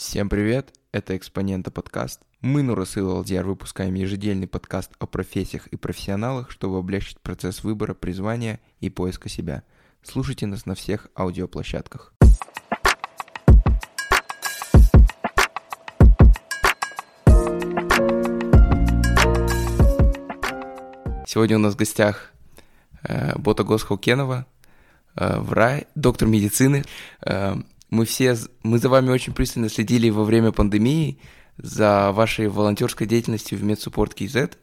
[0.00, 2.22] Всем привет, это «Экспонента» подкаст.
[2.40, 8.60] Мы, Нурасыл Алдиар, выпускаем ежедельный подкаст о профессиях и профессионалах, чтобы облегчить процесс выбора, призвания
[8.80, 9.62] и поиска себя.
[10.02, 12.14] Слушайте нас на всех аудиоплощадках.
[21.26, 22.32] Сегодня у нас в гостях
[23.02, 24.46] э, Бота Госхаукенова,
[25.16, 26.84] э, врач, доктор медицины.
[27.90, 31.18] Мы все, мы за вами очень пристально следили во время пандемии
[31.56, 34.56] за вашей волонтерской деятельностью в Медсуппорт KZ.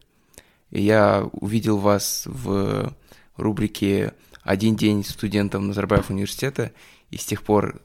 [0.71, 2.95] Я увидел вас в
[3.35, 6.71] рубрике «Один день студентом Назарбаев университета»,
[7.11, 7.81] и с тех пор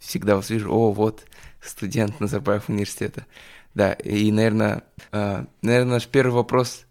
[0.00, 1.26] всегда вас вижу, о, вот,
[1.60, 3.24] студент Назарбаев университета.
[3.74, 6.84] Да, и, наверное, э, наверное, наш первый вопрос,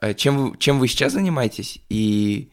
[0.00, 2.50] э, чем вы, чем вы сейчас занимаетесь и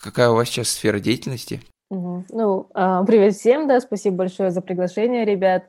[0.00, 1.62] какая у вас сейчас сфера деятельности?
[1.88, 5.64] Ну, а, привет всем, да, спасибо большое за приглашение, ребят.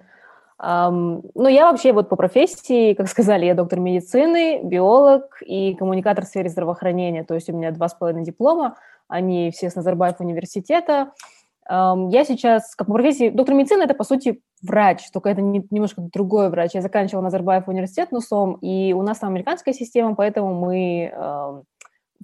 [0.60, 6.28] Ну, я вообще вот по профессии, как сказали, я доктор медицины, биолог и коммуникатор в
[6.28, 7.24] сфере здравоохранения.
[7.24, 8.76] То есть у меня два с половиной диплома,
[9.08, 11.12] они все с Назарбаев университета.
[11.70, 16.02] Я сейчас, как по профессии, доктор медицины– это, по сути, врач, только это не, немножко
[16.02, 16.72] другой врач.
[16.74, 21.64] Я заканчивала Назарбаев университет НУСОМ, и у нас там американская система, поэтому мы um,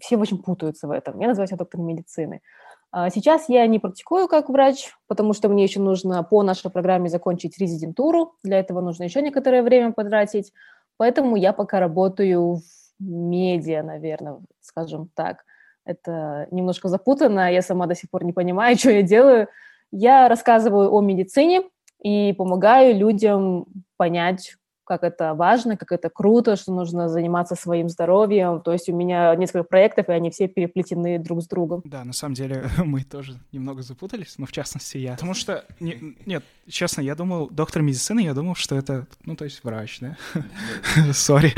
[0.01, 1.19] все очень путаются в этом.
[1.19, 2.41] Я называю себя доктором медицины.
[2.41, 2.62] А
[3.09, 7.57] сейчас я не практикую как врач, потому что мне еще нужно по нашей программе закончить
[7.57, 8.35] резидентуру.
[8.43, 10.53] Для этого нужно еще некоторое время потратить.
[10.97, 12.61] Поэтому я пока работаю в
[12.99, 15.43] медиа, наверное, скажем так.
[15.85, 19.47] Это немножко запутанно, я сама до сих пор не понимаю, что я делаю.
[19.91, 21.63] Я рассказываю о медицине
[22.01, 23.65] и помогаю людям
[23.97, 24.55] понять,
[24.85, 28.61] как это важно, как это круто, что нужно заниматься своим здоровьем.
[28.61, 31.81] То есть у меня несколько проектов, и они все переплетены друг с другом.
[31.85, 35.13] Да, на самом деле мы тоже немного запутались, ну, в частности, я.
[35.13, 39.45] Потому что, не, нет, честно, я думал, доктор медицины, я думал, что это, ну, то
[39.45, 40.17] есть врач, да?
[41.13, 41.53] Сори.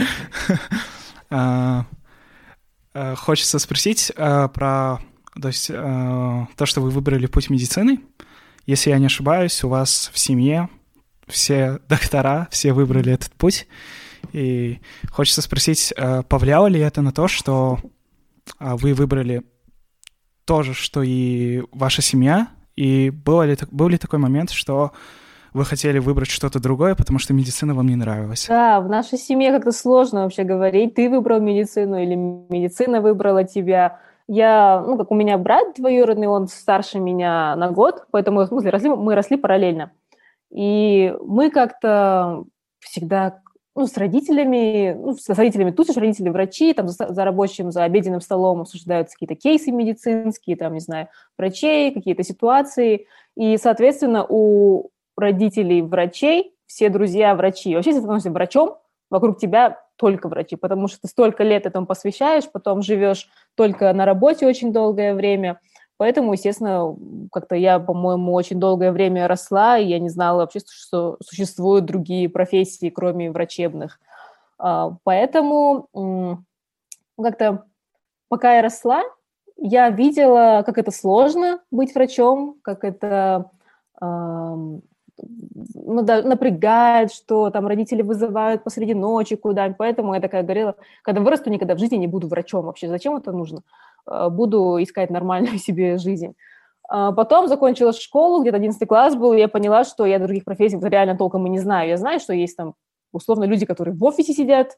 [1.29, 1.85] А,
[2.93, 4.99] а, хочется спросить а, про,
[5.41, 8.01] то есть, то, что вы выбрали путь медицины.
[8.65, 10.69] Если я не ошибаюсь, у вас в семье
[11.27, 13.67] все доктора, все выбрали этот путь.
[14.33, 14.79] И
[15.11, 17.79] хочется спросить, э, повлияло ли это на то, что
[18.59, 19.43] а, вы выбрали
[20.45, 24.91] то же, что и ваша семья, и был ли, был ли такой момент, что
[25.53, 28.45] вы хотели выбрать что-то другое, потому что медицина вам не нравилась?
[28.47, 33.99] Да, в нашей семье как-то сложно вообще говорить, ты выбрал медицину или медицина выбрала тебя.
[34.27, 38.71] Я, ну, как у меня брат двоюродный, он старше меня на год, поэтому, в смысле,
[38.71, 39.91] росли, мы росли параллельно.
[40.55, 42.45] И мы как-то
[42.79, 43.41] всегда
[43.75, 48.21] ну, с родителями, ну, с родителями тусишь, родители врачи, там за, за рабочим, за обеденным
[48.21, 53.07] столом обсуждаются какие-то кейсы медицинские, там, не знаю, врачей, какие-то ситуации.
[53.35, 57.75] И, соответственно, у родителей врачей все друзья врачи.
[57.75, 58.77] Вообще, если ты становишься врачом,
[59.09, 64.05] вокруг тебя только врачи, потому что ты столько лет этому посвящаешь, потом живешь только на
[64.05, 65.59] работе очень долгое время–
[65.97, 66.95] Поэтому, естественно,
[67.31, 72.27] как-то я, по-моему, очень долгое время росла, и я не знала вообще, что существуют другие
[72.27, 73.99] профессии, кроме врачебных.
[74.57, 75.87] А, поэтому
[77.17, 77.65] как-то
[78.27, 79.03] пока я росла,
[79.57, 83.49] я видела, как это сложно быть врачом, как это
[85.17, 89.77] напрягает, что там родители вызывают посреди ночи куда-нибудь.
[89.77, 92.87] Поэтому я такая говорила, когда вырасту, никогда в жизни не буду врачом вообще.
[92.87, 93.61] Зачем это нужно?
[94.09, 96.35] Э, буду искать нормальную себе жизнь.
[96.87, 100.77] А потом закончила школу, где-то 11 класс был, и я поняла, что я других профессий
[100.81, 101.89] реально толком и не знаю.
[101.89, 102.75] Я знаю, что есть там
[103.11, 104.77] условно люди, которые в офисе сидят,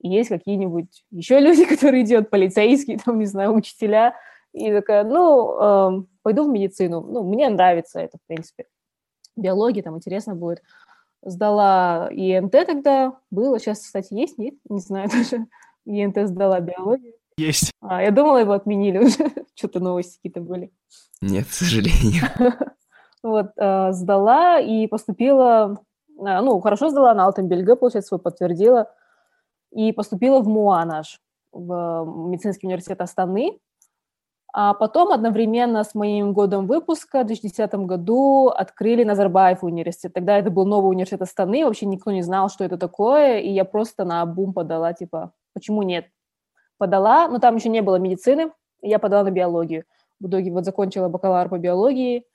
[0.00, 4.14] и есть какие-нибудь еще люди, которые идут, полицейские, там, не знаю, учителя.
[4.52, 7.00] И такая, ну, э, пойду в медицину.
[7.00, 8.66] Ну, мне нравится это, в принципе.
[9.36, 10.62] Биология там интересно будет.
[11.24, 14.54] Сдала ИНТ тогда, было, сейчас, кстати, есть, нет?
[14.68, 15.46] Не знаю даже.
[15.84, 17.14] ИНТ сдала биологию.
[17.36, 17.72] Есть.
[17.80, 19.32] А, я думала, его отменили уже.
[19.54, 20.72] Что-то новости какие-то были.
[21.20, 22.24] Нет, к сожалению.
[23.24, 25.80] Вот, а, сдала и поступила,
[26.18, 28.92] а, ну, хорошо сдала на Алтенбельге, получается, свой подтвердила,
[29.70, 31.20] и поступила в МУА наш,
[31.52, 33.60] в медицинский университет Астаны.
[34.54, 40.12] А потом одновременно с моим годом выпуска в 2010 году открыли Назарбаев университет.
[40.12, 43.64] Тогда это был новый университет Астаны, вообще никто не знал, что это такое, и я
[43.64, 46.06] просто на бум подала, типа, почему нет?
[46.82, 48.50] подала, но там еще не было медицины,
[48.80, 49.84] я подала на биологию.
[50.18, 52.26] В итоге вот закончила бакалавр по биологии,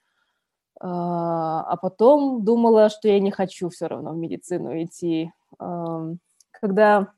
[0.79, 5.33] а, а потом думала, что я не хочу все равно в медицину идти.
[5.59, 7.11] Когда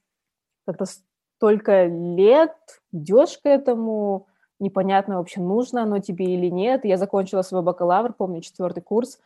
[0.65, 2.55] как-то столько лет
[2.91, 4.25] идешь к этому,
[4.59, 6.85] непонятно вообще, нужно оно тебе или нет.
[6.85, 9.19] Я закончила свой бакалавр, помню, четвертый курс.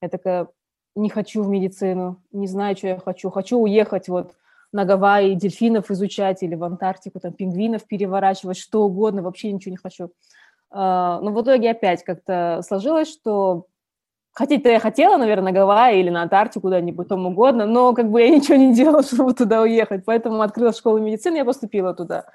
[0.00, 0.48] Я такая,
[0.94, 3.30] не хочу в медицину, не знаю, что я хочу.
[3.30, 4.34] Хочу уехать вот
[4.72, 9.78] на Гавайи, дельфинов изучать или в Антарктику, там, пингвинов переворачивать, что угодно, вообще ничего не
[9.78, 10.10] хочу.
[10.70, 13.66] А, но в итоге опять как-то сложилось, что
[14.32, 18.20] хотеть-то я хотела, наверное, на Гавайи или на Антарктику, куда-нибудь, там угодно, но как бы
[18.20, 22.26] я ничего не делала, чтобы туда уехать, поэтому открыла школу медицины, я поступила туда.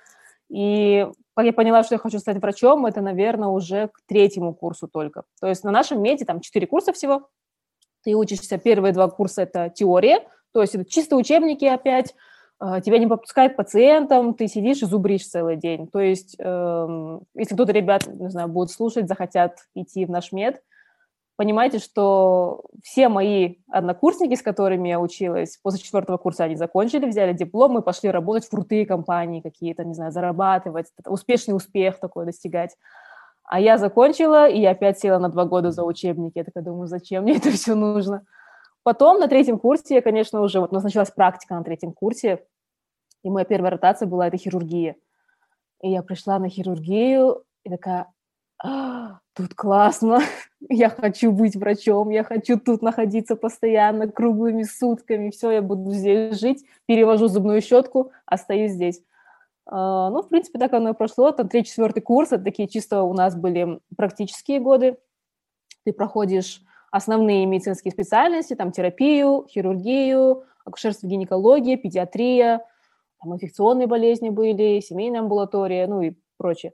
[0.50, 4.88] И как я поняла, что я хочу стать врачом, это, наверное, уже к третьему курсу
[4.88, 5.24] только.
[5.42, 7.30] То есть на нашем меди там четыре курса всего.
[8.04, 12.14] Ты учишься, первые два курса– это теория, то есть это чисто учебники опять,
[12.60, 15.88] а, тебя не подпускают пациентам, ты сидишь и зубришь целый день.
[15.88, 20.62] То есть, э, если кто-то ребят, не знаю, будут слушать, захотят идти в наш мед,
[21.36, 27.34] понимаете, что все мои однокурсники, с которыми я училась, после четвертого курса они закончили, взяли
[27.34, 32.76] диплом и пошли работать в крутые компании какие-то, не знаю, зарабатывать, успешный успех такой достигать.
[33.44, 36.38] А я закончила, и я опять села на два года за учебники.
[36.38, 38.26] Я такая думаю, зачем мне это все нужно?
[38.84, 42.46] Потом на третьем курсе, конечно, уже вот у нас началась практика на третьем курсе,
[43.24, 44.96] и моя первая ротация была это хирургия.
[45.82, 48.08] И я пришла на хирургию и такая,
[48.58, 50.20] а, тут классно,
[50.70, 56.40] я хочу быть врачом, я хочу тут находиться постоянно, круглыми сутками, все, я буду здесь
[56.40, 59.02] жить, перевожу зубную щетку, остаюсь здесь.
[59.66, 61.32] А, ну, в принципе, так оно и прошло.
[61.32, 64.98] Там третий-четвертый курс, это такие чисто у нас были практические годы.
[65.86, 66.62] Ты проходишь
[66.92, 72.62] основные медицинские специальности, там терапию, хирургию, акушерство, гинекология, педиатрия,
[73.20, 76.74] там инфекционные болезни были, семейная амбулатория, ну и прочее.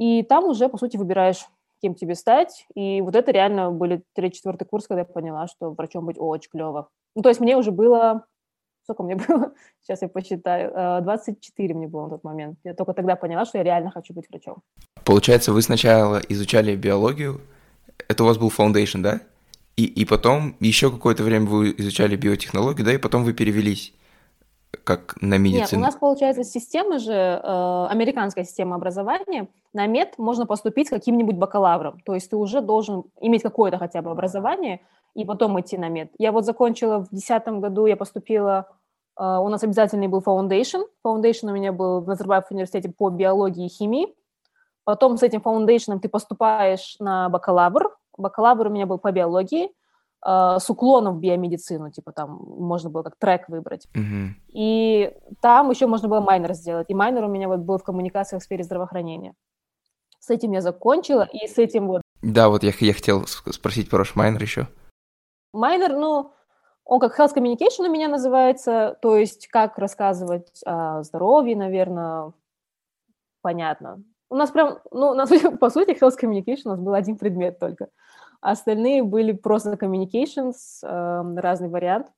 [0.00, 1.44] И там уже, по сути, выбираешь,
[1.82, 2.66] кем тебе стать.
[2.74, 6.88] И вот это реально были третий-четвертый курс, когда я поняла, что врачом быть очень клево.
[7.14, 8.24] Ну, то есть мне уже было...
[8.84, 9.52] Сколько мне было?
[9.82, 11.02] Сейчас я посчитаю.
[11.02, 12.58] 24 э, мне было на тот момент.
[12.64, 14.62] Я только тогда поняла, что я реально хочу быть врачом.
[15.04, 17.42] Получается, вы сначала изучали биологию,
[18.08, 19.20] это у вас был foundation, да?
[19.76, 23.92] И, и потом еще какое-то время вы изучали биотехнологию, да, и потом вы перевелись
[24.84, 25.62] как на медицину?
[25.62, 30.90] Нет, у нас, получается, система же, э, американская система образования, на мед можно поступить с
[30.90, 34.80] каким-нибудь бакалавром, то есть ты уже должен иметь какое-то хотя бы образование
[35.14, 36.12] и потом идти на мед.
[36.18, 38.68] Я вот закончила в 2010 году, я поступила,
[39.18, 43.66] э, у нас обязательный был foundation, foundation у меня был в Назарбаев университете по биологии
[43.66, 44.14] и химии,
[44.84, 49.70] потом с этим foundation ты поступаешь на бакалавр, бакалавр у меня был по биологии,
[50.22, 53.88] с уклоном в биомедицину, типа там можно было как трек выбрать.
[53.94, 54.28] Mm-hmm.
[54.48, 56.90] И там еще можно было майнер сделать.
[56.90, 59.34] И майнер у меня вот был в коммуникациях в сфере здравоохранения.
[60.18, 62.02] С этим я закончила, и с этим вот...
[62.20, 64.68] Да, вот я, я хотел спросить про ваш майнер еще.
[65.54, 66.32] Майнер, ну,
[66.84, 72.32] он как health communication у меня называется, то есть как рассказывать о здоровье, наверное,
[73.40, 74.02] понятно.
[74.28, 75.30] У нас прям, ну, у нас,
[75.60, 77.88] по сути, health communication у нас был один предмет только.
[78.40, 82.08] А остальные были просто communications, э, разный вариант.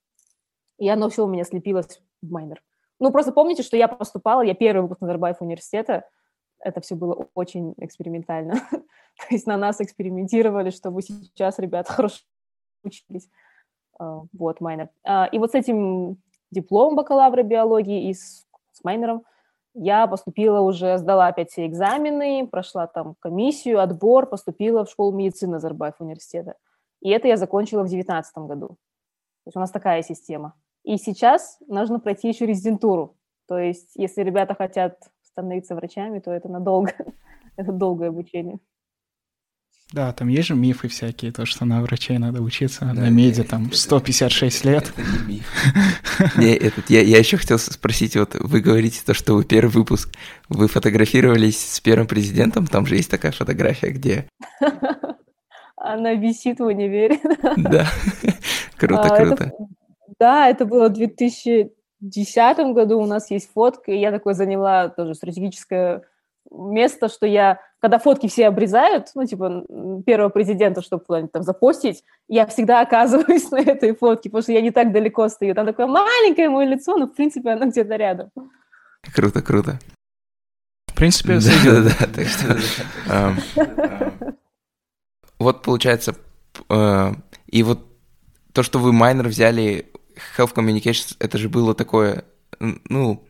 [0.78, 2.62] И оно все у меня слепилось в майнер.
[2.98, 6.08] Ну, просто помните, что я поступала, я первый выпуск Назарбаев университета,
[6.60, 8.54] это все было очень экспериментально.
[8.70, 12.22] То есть на нас экспериментировали, чтобы сейчас ребята хорошо
[12.84, 13.28] учились.
[14.00, 14.88] Э, вот, майнер.
[15.04, 16.18] А, и вот с этим
[16.50, 19.24] дипломом бакалавра биологии и с, с майнером
[19.74, 25.52] я поступила уже, сдала опять все экзамены, прошла там комиссию, отбор, поступила в школу медицины
[25.52, 26.56] Назарбаев университета.
[27.00, 28.68] И это я закончила в 2019 году.
[28.68, 30.54] То есть у нас такая система.
[30.84, 33.16] И сейчас нужно пройти еще резидентуру.
[33.48, 36.92] То есть если ребята хотят становиться врачами, то это надолго.
[37.56, 38.58] это долгое обучение.
[39.92, 43.42] Да, там есть же мифы всякие, то, что на врачей надо учиться, да, на меди
[43.42, 44.92] там 156 лет.
[44.96, 46.36] Это не миф.
[46.36, 50.08] Не, этот, я, я еще хотел спросить, вот вы говорите то, что вы первый выпуск,
[50.48, 54.28] вы фотографировались с первым президентом, там же есть такая фотография, где...
[55.82, 57.18] Она висит в универе.
[57.56, 57.86] Да,
[58.76, 59.44] круто, а, круто.
[59.44, 59.52] Это,
[60.20, 65.14] да, это было в 2010 году, у нас есть фотка, и я такой заняла тоже
[65.14, 66.02] стратегическое
[66.50, 69.64] место, что я, когда фотки все обрезают, ну, типа,
[70.06, 74.60] первого президента, чтобы куда-нибудь там запостить, я всегда оказываюсь на этой фотке, потому что я
[74.60, 75.52] не так далеко стою.
[75.56, 78.30] Там такое маленькое мое лицо, но, в принципе, оно где-то рядом.
[79.12, 79.80] Круто, круто.
[80.86, 83.66] В принципе, да, да, так что...
[85.40, 86.14] Вот, получается,
[86.68, 87.12] э,
[87.48, 87.80] и вот
[88.52, 89.90] то, что вы майнер взяли,
[90.38, 92.24] Health Communications, это же было такое,
[92.60, 93.24] ну,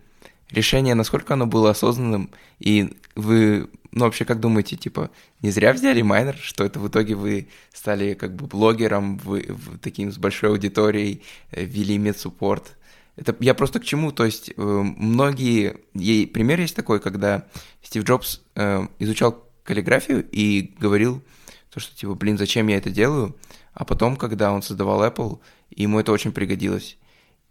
[0.52, 2.30] решение, насколько оно было осознанным,
[2.60, 7.14] и вы, ну, вообще, как думаете, типа, не зря взяли майнер, что это в итоге
[7.14, 12.76] вы стали как бы блогером, вы, в, таким с большой аудиторией, э, вели медсуппорт.
[13.16, 17.46] Это я просто к чему, то есть э, многие, ей, пример есть такой, когда
[17.82, 21.22] Стив Джобс э, изучал каллиграфию и говорил,
[21.70, 23.34] то, что, типа, блин, зачем я это делаю?
[23.74, 25.38] а потом, когда он создавал Apple,
[25.70, 26.98] ему это очень пригодилось.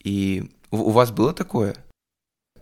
[0.03, 1.75] И у вас было такое?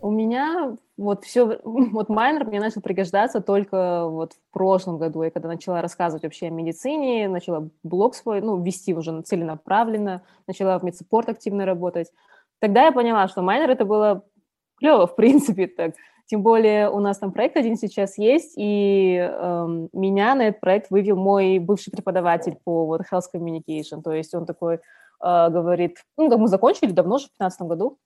[0.02, 5.22] У меня вот все, вот майнер мне начал пригождаться только вот в прошлом году.
[5.22, 10.78] Я когда начала рассказывать вообще о медицине, начала блог свой, ну, вести уже целенаправленно, начала
[10.78, 12.10] в медсаппорт активно работать.
[12.60, 14.24] Тогда я поняла, что майнер это было
[14.78, 15.94] клево, в принципе, так.
[16.26, 20.88] Тем более у нас там проект один сейчас есть, и эм, меня на этот проект
[20.90, 24.00] вывел мой бывший преподаватель по вот health communication.
[24.00, 24.78] То есть он такой э,
[25.20, 27.98] говорит, ну, как мы закончили давно же, в 2015 году,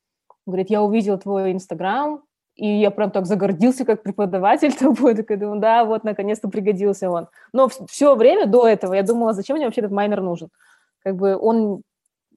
[0.47, 2.23] говорит, я увидел твой Инстаграм,
[2.55, 7.29] и я прям так загордился как преподаватель тобой, такой думаю, да, вот, наконец-то пригодился он.
[7.53, 10.51] Но все время до этого я думала, зачем мне вообще этот майнер нужен?
[11.03, 11.83] Как бы он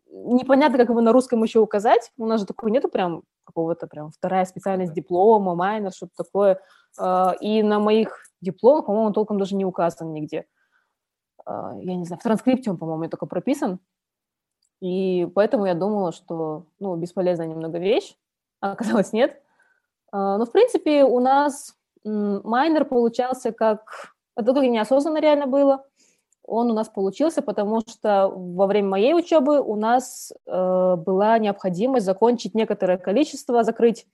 [0.10, 2.12] непонятно, как его на русском еще указать.
[2.18, 6.60] У нас же такого нету прям какого-то прям вторая специальность диплома, майнер, что-то такое.
[6.98, 10.46] А, и на моих дипломах, по-моему, толком даже не указан нигде.
[11.46, 13.80] А, я не знаю, в транскрипте он, по-моему, только прописан.
[14.80, 18.16] И поэтому я думала, что, ну, бесполезная немного вещь,
[18.62, 19.42] а оказалось нет.
[20.12, 24.14] А, но, в принципе, у нас майнер получался как...
[24.36, 25.84] Это только неосознанно реально было
[26.48, 32.06] он у нас получился, потому что во время моей учебы у нас э, была необходимость
[32.06, 34.08] закончить некоторое количество, закрыть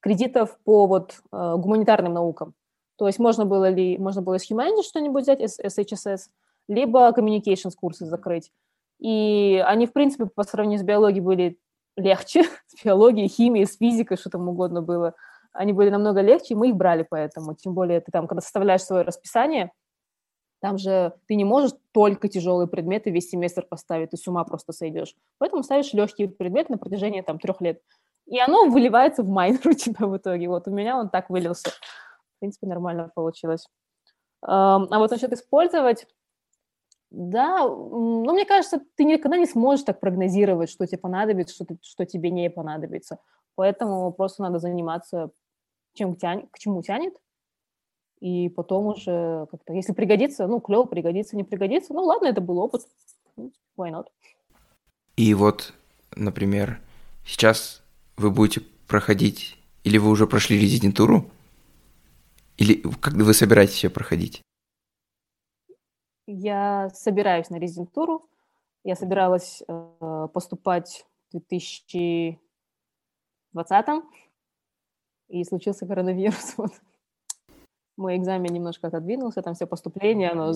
[0.00, 2.52] кредитов по вот э, гуманитарным наукам.
[2.96, 6.28] То есть можно было ли, можно было из Humanities что-нибудь взять, из SHSS,
[6.68, 8.52] либо Communications курсы закрыть.
[8.98, 11.58] И они, в принципе, по сравнению с биологией были
[11.96, 15.14] легче, с биологией, химией, с физикой, что там угодно было.
[15.52, 17.54] Они были намного легче, и мы их брали поэтому.
[17.54, 19.72] Тем более ты там, когда составляешь свое расписание–
[20.60, 24.72] там же ты не можешь только тяжелые предметы весь семестр поставить, ты с ума просто
[24.72, 25.14] сойдешь.
[25.38, 27.80] Поэтому ставишь легкие предметы на протяжении там трех лет.
[28.26, 30.48] И оно выливается в майнер у тебя в итоге.
[30.48, 31.70] Вот у меня он так вылился.
[31.70, 33.66] В принципе, нормально получилось.
[34.42, 36.06] А вот насчет использовать,
[37.10, 41.78] да, ну, мне кажется, ты никогда не сможешь так прогнозировать, что тебе понадобится, что, ты,
[41.82, 43.18] что тебе не понадобится.
[43.54, 45.30] Поэтому просто надо заниматься
[45.94, 47.14] чем тянет, к чему тянет,
[48.20, 52.58] и потом уже как-то, если пригодится, ну, клево, пригодится, не пригодится, ну, ладно, это был
[52.58, 52.82] опыт,
[53.36, 54.06] why not.
[55.16, 55.72] И вот,
[56.14, 56.80] например,
[57.26, 57.82] сейчас
[58.16, 61.30] вы будете проходить, или вы уже прошли резидентуру,
[62.56, 64.42] или как вы собираетесь ее проходить?
[66.30, 68.28] Я собираюсь на резидентуру.
[68.84, 72.38] Я собиралась э, поступать в 2020
[75.28, 76.54] и случился коронавирус.
[76.58, 76.72] Вот
[77.96, 80.52] мой экзамен немножко отодвинулся, там все поступление, оно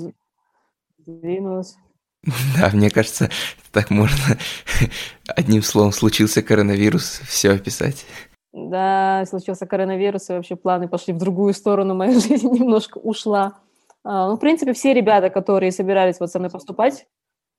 [0.98, 1.76] сдвинулось.
[2.56, 3.30] Да, мне кажется,
[3.72, 4.36] так можно
[5.26, 8.04] одним словом случился коронавирус, все описать.
[8.52, 13.61] Да, случился коронавирус, и вообще планы пошли в другую сторону, моя жизнь немножко ушла.
[14.04, 17.06] А, ну, в принципе, все ребята, которые собирались вот со мной поступать,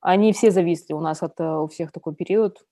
[0.02, 2.66] они все зависли у нас от э, у всех такой период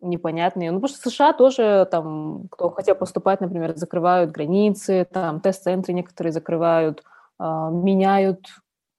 [0.00, 0.70] непонятные.
[0.70, 6.32] Ну, потому что США тоже, там, кто хотел поступать, например, закрывают границы, там, тест-центры некоторые
[6.32, 7.02] закрывают,
[7.38, 8.46] э, меняют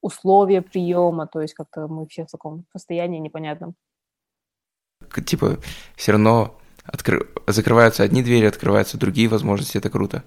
[0.01, 3.75] условия приема, то есть как-то мы все в таком состоянии непонятном.
[5.25, 5.57] Типа,
[5.95, 7.27] все равно откры...
[7.47, 10.23] закрываются одни двери, открываются другие возможности, это круто.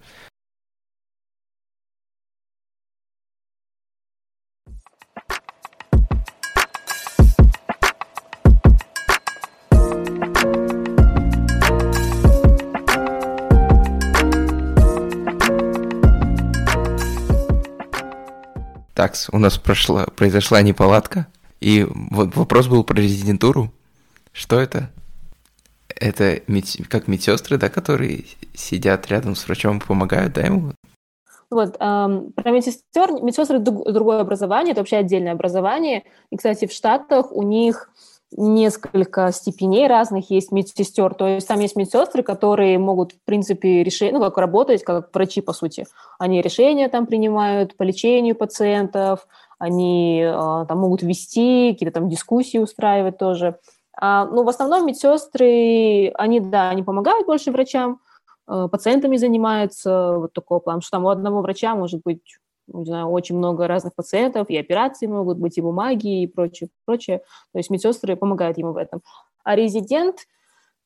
[19.02, 21.26] Так, у нас прошла, произошла неполадка,
[21.58, 23.72] и вот вопрос был про резидентуру.
[24.30, 24.90] Что это?
[25.88, 30.74] Это медь, как медсестры, да, которые сидят рядом с врачом, помогают, да, ему?
[31.50, 36.04] Вот, эм, про медсестер, медсестры другое образование, это вообще отдельное образование.
[36.30, 37.90] И, кстати, в Штатах у них
[38.36, 41.14] несколько степеней разных есть медсестер.
[41.14, 45.40] То есть там есть медсестры, которые могут, в принципе, решить, ну, как работать, как врачи,
[45.40, 45.86] по сути.
[46.18, 49.26] Они решения там принимают по лечению пациентов,
[49.58, 53.58] они э, там могут вести, какие-то там дискуссии устраивать тоже.
[53.96, 58.00] А, ну, в основном медсестры, они, да, они помогают больше врачам,
[58.48, 63.08] э, пациентами занимаются, вот такого плана, что там у одного врача может быть не знаю,
[63.08, 67.18] очень много разных пациентов, и операции могут быть, и бумаги, и прочее, прочее.
[67.52, 69.02] То есть медсестры помогают ему в этом.
[69.44, 70.26] А резидент,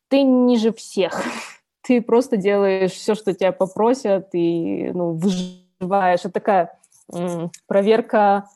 [0.09, 1.23] ты ниже всех.
[1.83, 6.21] Ты просто делаешь все, что тебя попросят, и ну, выживаешь.
[6.21, 6.79] Это такая
[7.69, 8.49] проверка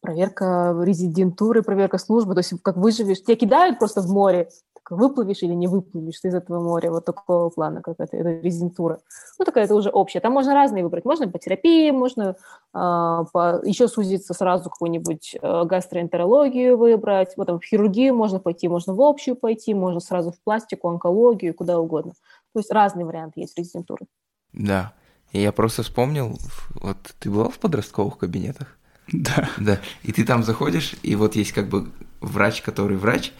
[0.00, 4.48] проверка резидентуры, проверка службы, то есть как выживешь, тебя кидают просто в море,
[4.96, 9.00] выплывешь или не выплывешь ты из этого моря, вот такого плана, как это, это резидентура.
[9.38, 10.20] Ну, такая это уже общая.
[10.20, 11.04] Там можно разные выбрать.
[11.04, 12.34] Можно по терапии, можно э,
[12.72, 17.34] по, еще сузиться сразу какую-нибудь э, гастроэнтерологию выбрать.
[17.36, 21.54] Вот там в хирургию можно пойти, можно в общую пойти, можно сразу в пластику, онкологию,
[21.54, 22.12] куда угодно.
[22.52, 24.06] То есть разные варианты есть резидентуры.
[24.52, 24.92] Да.
[25.32, 26.38] И я просто вспомнил,
[26.74, 28.78] вот ты была в подростковых кабинетах?
[29.12, 29.48] Да.
[29.58, 29.78] Да.
[30.02, 33.32] И ты там заходишь, и вот есть как бы врач, который врач,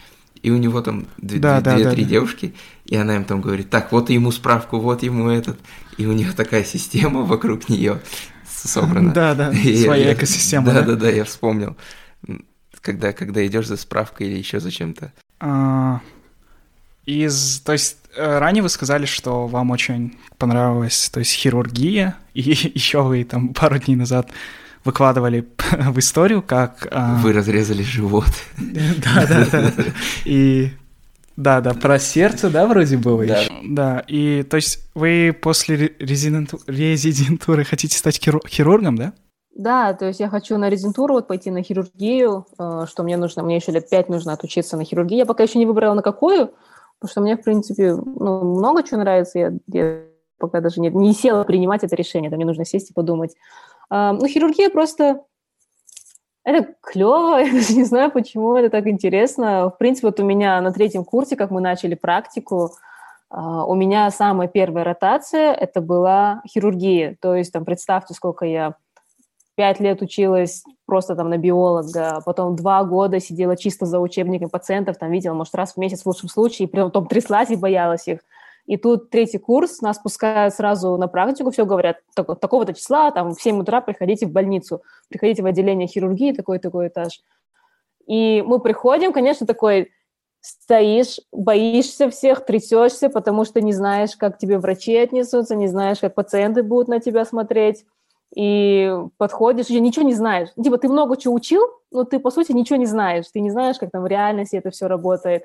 [0.43, 1.95] и у него там две-три да, да, да, да.
[1.95, 5.59] девушки, и она им там говорит, так, вот ему справку, вот ему этот,
[5.99, 8.01] и у нее такая система вокруг нее
[8.47, 9.13] собрана.
[9.13, 10.73] Да, да, своя экосистема.
[10.73, 11.77] Да, да, да, я вспомнил.
[12.81, 15.13] Когда, когда идешь за справкой или еще за чем-то.
[15.39, 16.01] А,
[17.07, 22.41] из, то есть э, ранее вы сказали, что вам очень понравилась, то есть хирургия, и
[22.75, 24.31] еще вы там пару дней назад
[24.85, 26.89] выкладывали в историю, как...
[26.91, 28.33] А, Вы разрезали живот.
[28.59, 29.73] Да, да, да.
[30.25, 30.71] И
[31.37, 33.39] да, да, про сердце, да, вроде было да.
[33.39, 33.53] еще.
[33.65, 36.61] Да, и то есть вы после резиденту...
[36.67, 39.13] резидентуры хотите стать хирургом, да?
[39.55, 43.43] Да, то есть я хочу на резидентуру вот пойти на хирургию, э, что мне нужно,
[43.43, 45.17] мне еще лет пять нужно отучиться на хирургии.
[45.17, 46.53] Я пока еще не выбрала на какую,
[46.99, 49.39] потому что мне, в принципе, ну, много чего нравится.
[49.39, 50.03] Я, я
[50.39, 53.35] пока даже не, не села принимать это решение, там мне нужно сесть и подумать.
[53.93, 55.25] Ну, хирургия просто...
[56.45, 59.69] Это клево, я даже не знаю, почему это так интересно.
[59.69, 62.73] В принципе, вот у меня на третьем курсе, как мы начали практику,
[63.29, 67.17] а, у меня самая первая ротация– это была хирургия.
[67.21, 68.75] То есть, там, представьте, сколько я
[69.55, 74.99] пять лет училась просто там на биолога, потом два года сидела чисто за учебниками пациентов,
[74.99, 78.21] там видела, может, раз в месяц в лучшем случае, и потом тряслась и боялась их.
[78.67, 83.35] И тут третий курс, нас пускают сразу на практику, все говорят, так, такого-то числа, там,
[83.35, 87.21] в 7 утра приходите в больницу, приходите в отделение хирургии, такой-такой этаж.
[88.07, 89.91] И мы приходим, конечно, такой,
[90.41, 96.15] стоишь, боишься всех, трясешься, потому что не знаешь, как тебе врачи отнесутся, не знаешь, как
[96.15, 97.85] пациенты будут на тебя смотреть.
[98.35, 100.49] И подходишь, и ничего не знаешь.
[100.63, 103.27] Типа ты много чего учил, но ты, по сути, ничего не знаешь.
[103.33, 105.45] Ты не знаешь, как там в реальности это все работает.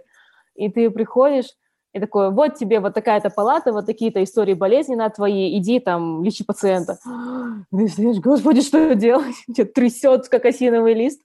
[0.55, 1.53] И ты приходишь,
[1.97, 6.23] и такое, вот тебе вот такая-то палата, вот такие-то истории болезни на твои, иди там,
[6.23, 6.97] лечи пациента.
[7.71, 9.35] И ты господи, что делать?
[9.55, 11.21] Тебя трясет, как осиновый лист.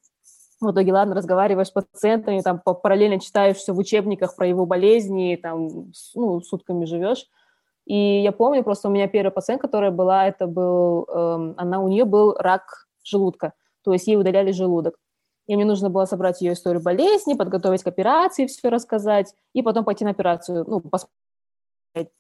[0.60, 5.38] В итоге, ладно, разговариваешь с пациентами, там параллельно читаешь все в учебниках про его болезни,
[5.42, 7.26] там, ну, сутками живешь.
[7.84, 11.88] И я помню, просто у меня первый пациент, которая была, это был, эм, она, у
[11.88, 14.94] нее был рак желудка, то есть ей удаляли желудок
[15.46, 19.84] и мне нужно было собрать ее историю болезни, подготовить к операции, все рассказать, и потом
[19.84, 22.12] пойти на операцию, ну, посмотреть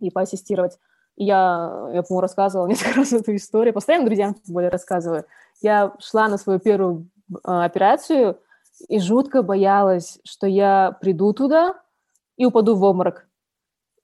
[0.00, 0.78] и поассистировать.
[1.16, 5.24] И я, я, по-моему, рассказывала несколько раз эту историю, постоянно друзьям более рассказываю.
[5.60, 8.38] Я шла на свою первую э, операцию
[8.88, 11.74] и жутко боялась, что я приду туда
[12.36, 13.27] и упаду в обморок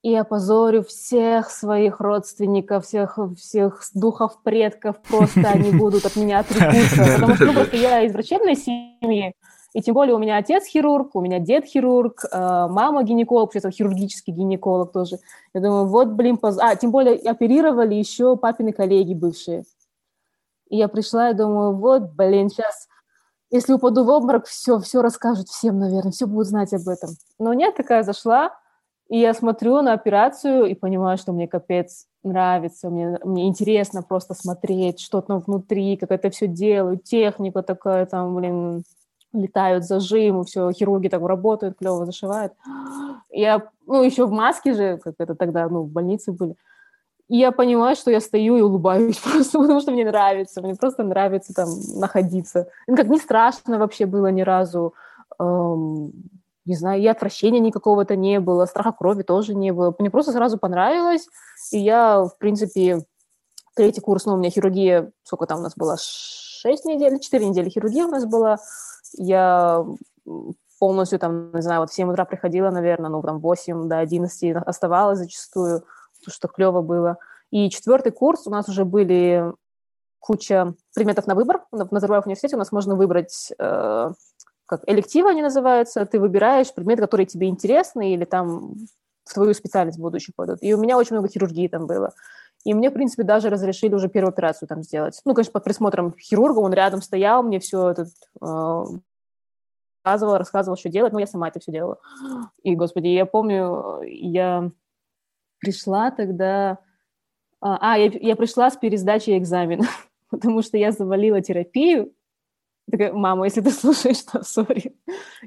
[0.04, 7.14] и опозорю всех своих родственников, всех, всех духов предков, просто они будут от меня отрекутся,
[7.14, 9.34] потому что ну, просто я из врачебной семьи,
[9.72, 13.74] и тем более у меня отец хирург, у меня дед хирург, э, мама гинеколог, сейчас
[13.74, 15.20] хирургический гинеколог тоже.
[15.54, 16.58] Я думаю, вот, блин, поз...
[16.60, 19.64] а, тем более оперировали еще папины коллеги бывшие.
[20.68, 22.88] И я пришла и думаю, вот, блин, сейчас,
[23.50, 27.16] если упаду в обморок, все, все расскажут всем, наверное, все будут знать об этом.
[27.38, 28.52] Но нет, такая зашла,
[29.08, 34.34] и я смотрю на операцию и понимаю, что мне капец нравится, мне, мне интересно просто
[34.34, 38.82] смотреть, что там внутри, как это все делают, техника такая там, блин,
[39.34, 42.54] летают зажимы, все, хирурги так работают, клево зашивают.
[43.30, 46.56] Я, ну, еще в маске же, как это тогда, ну, в больнице были.
[47.28, 51.02] И я понимаю, что я стою и улыбаюсь просто, потому что мне нравится, мне просто
[51.02, 52.68] нравится там находиться.
[52.86, 54.94] Ну, как не страшно вообще было ни разу.
[55.38, 56.12] Эм,
[56.64, 59.94] не знаю, и отвращения никакого-то не было, страха крови тоже не было.
[59.98, 61.28] Мне просто сразу понравилось,
[61.72, 63.04] и я, в принципе,
[63.74, 67.68] третий курс, ну, у меня хирургия, сколько там у нас было, 6 недель, 4 недели
[67.68, 68.58] хирургии у нас была.
[69.12, 69.84] Я
[70.78, 74.56] полностью там, не знаю, вот в 7 утра приходила, наверное, ну, там 8 до 11
[74.66, 75.84] оставалась зачастую,
[76.26, 77.18] что клево было.
[77.50, 79.52] И четвертый курс у нас уже были
[80.18, 81.64] куча предметов на выбор.
[81.70, 84.12] В Назарбаев университете у нас можно выбрать э,
[84.76, 88.74] как элективы они называются, ты выбираешь предметы, которые тебе интересны или там
[89.24, 90.58] в твою специальность в пойдут.
[90.60, 92.12] И у меня очень много хирургии там было.
[92.64, 95.20] И мне, в принципе, даже разрешили уже первую операцию там сделать.
[95.24, 98.06] Ну, конечно, под присмотром хирурга, он рядом стоял, мне все это
[98.40, 98.84] э,
[100.02, 101.98] рассказывал, рассказывал, что делать, но я сама это все делала.
[102.62, 104.70] И, господи, я помню, я
[105.58, 106.78] пришла тогда...
[107.60, 109.84] А, а я, я пришла с пересдачей экзамена,
[110.30, 112.13] потому что я завалила терапию,
[112.90, 114.94] Такая, мама, если ты слушаешь, то сори.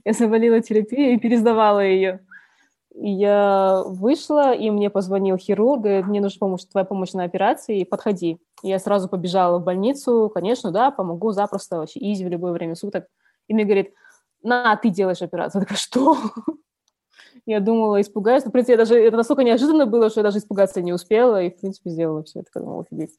[0.03, 2.25] Я завалила терапию и пересдавала ее.
[2.93, 8.39] я вышла, и мне позвонил хирург, говорит, мне нужна помощь, твоя помощь на операции, подходи.
[8.63, 13.07] Я сразу побежала в больницу, конечно, да, помогу запросто, вообще изи в любое время суток.
[13.47, 13.93] И мне говорит,
[14.43, 15.61] на, ты делаешь операцию.
[15.61, 16.17] Я такая, что?
[17.45, 18.43] Я думала, испугаюсь.
[18.43, 21.41] Но, в принципе, я даже, это настолько неожиданно было, что я даже испугаться не успела,
[21.41, 23.15] и, в принципе, сделала все это, когда офигеть.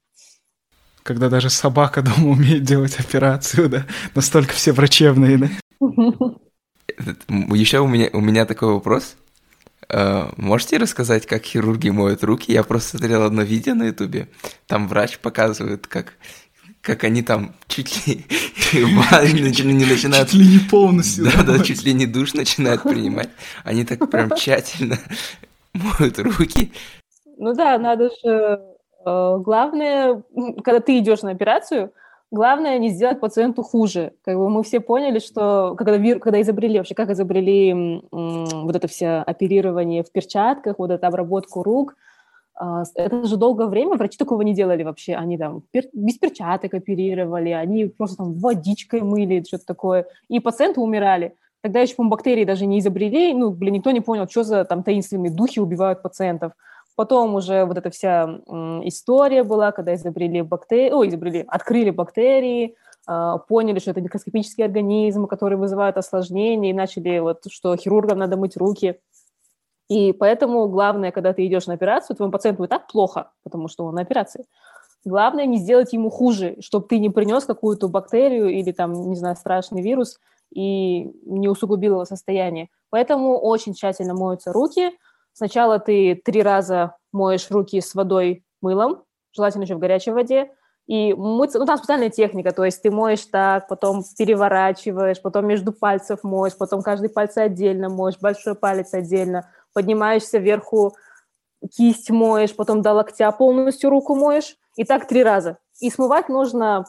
[1.09, 3.87] Когда даже собака дома умеет делать операцию, да?
[4.15, 5.49] Настолько все врачебные, да?
[7.31, 9.17] Еще у меня, у меня такой вопрос.
[9.89, 12.53] Э, можете рассказать, как хирурги моют руки?
[12.53, 14.29] Я просто смотрел одно видео на ютубе.
[14.67, 16.13] Там врач показывает, как
[16.83, 18.27] как они там чуть ли
[18.75, 20.29] не начинают...
[20.29, 21.25] Чуть ли не полностью.
[21.25, 23.31] Да, да, чуть ли не душ начинают принимать.
[23.65, 24.99] Они так прям тщательно
[25.73, 26.71] моют руки.
[27.39, 28.78] Ну да, надо же...
[29.09, 30.23] Э, главное,
[30.65, 31.93] когда ты идешь на операцию,
[32.31, 34.13] главное не сделать пациенту хуже.
[34.25, 39.19] Как бы мы все поняли, что когда, когда изобрели, вообще как изобрели вот это все
[39.27, 41.95] оперирование в перчатках, вот эту обработку рук,
[42.61, 45.15] а, это же долгое время врачи такого не делали вообще.
[45.15, 50.07] Они там без перчаток оперировали, они просто там водичкой мыли, что-то такое.
[50.29, 51.35] И пациенты умирали.
[51.61, 54.83] Тогда еще, по бактерии даже не изобрели, ну, блин, никто не понял, что за там
[54.83, 56.53] таинственные духи убивают пациентов.
[56.99, 58.25] Потом уже вот эта вся
[58.83, 62.75] история была, когда изобрели бактерии, ой, изобрели, открыли бактерии,
[63.07, 68.37] а, поняли, что это микроскопические организмы, которые вызывают осложнения, и начали вот, что хирургам надо
[68.37, 68.99] мыть руки.
[69.89, 73.85] И поэтому главное, когда ты идешь на операцию, твоему пациенту и так плохо, потому что
[73.85, 74.45] он на операции.
[75.05, 79.37] Главное не сделать ему хуже, чтобы ты не принес какую-то бактерию или там, не знаю,
[79.37, 80.19] страшный вирус
[80.53, 82.71] и не усугубил его состояние.
[82.91, 84.91] Поэтому очень тщательно моются руки–
[85.33, 90.51] Сначала ты три раза моешь руки с водой мылом, желательно еще в горячей воде,
[90.87, 95.73] и мыться, ну, там специальная техника, то есть ты моешь так, потом переворачиваешь, потом между
[95.73, 100.97] пальцев моешь, потом каждый пальцы отдельно моешь, большой палец отдельно, поднимаешься вверху,
[101.77, 105.59] кисть моешь, потом до локтя полностью руку моешь, и так три раза.
[105.81, 106.85] И смывать нужно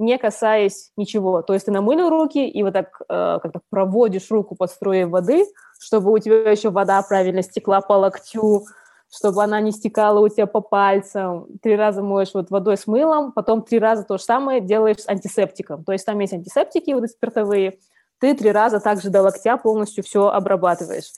[0.00, 1.42] не касаясь ничего.
[1.42, 5.44] То есть ты намылил руки и вот так э, как-то проводишь руку под струей воды,
[5.78, 8.64] чтобы у тебя еще вода правильно стекла по локтю,
[9.12, 11.46] чтобы она не стекала у тебя по пальцам.
[11.62, 15.08] Три раза моешь вот водой с мылом, потом три раза то же самое делаешь с
[15.08, 15.84] антисептиком.
[15.84, 17.78] То есть там есть антисептики вот спиртовые,
[18.20, 21.12] ты три раза также до локтя полностью все обрабатываешь.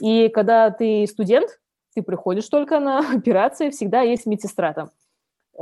[0.00, 1.58] И когда ты студент,
[1.94, 4.90] ты приходишь только на операции, всегда есть медсестра там.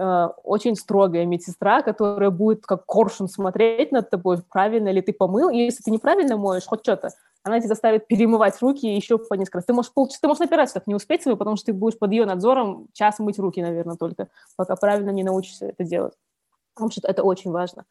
[0.00, 5.50] Э, очень строгая медсестра, которая будет как коршун смотреть над тобой, правильно ли ты помыл.
[5.50, 7.10] И если ты неправильно моешь хоть что-то,
[7.42, 9.64] она тебя заставит перемывать руки еще по несколько раз.
[9.64, 12.12] Ты можешь, полчаса, ты можешь на операцию не успеть свою, потому что ты будешь под
[12.12, 16.14] ее надзором час мыть руки, наверное, только, пока правильно не научишься это делать.
[16.74, 17.84] Потому что это очень важно.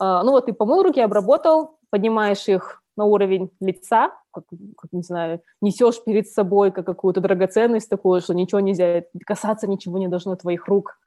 [0.00, 4.44] Uh, ну вот ты помыл руки, обработал, поднимаешь их на уровень лица, как,
[4.76, 9.98] как не знаю, несешь перед собой как какую-то драгоценность такую, что ничего нельзя, касаться ничего
[9.98, 10.98] не должно твоих рук,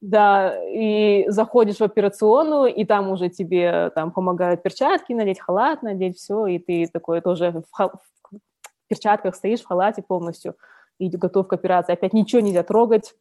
[0.00, 6.18] да, и заходишь в операционную, и там уже тебе там помогают перчатки надеть, халат надеть,
[6.18, 10.54] все, и ты такой тоже в, ха- в перчатках стоишь, в халате полностью,
[10.98, 11.92] и готов к операции.
[11.92, 13.14] Опять ничего нельзя трогать.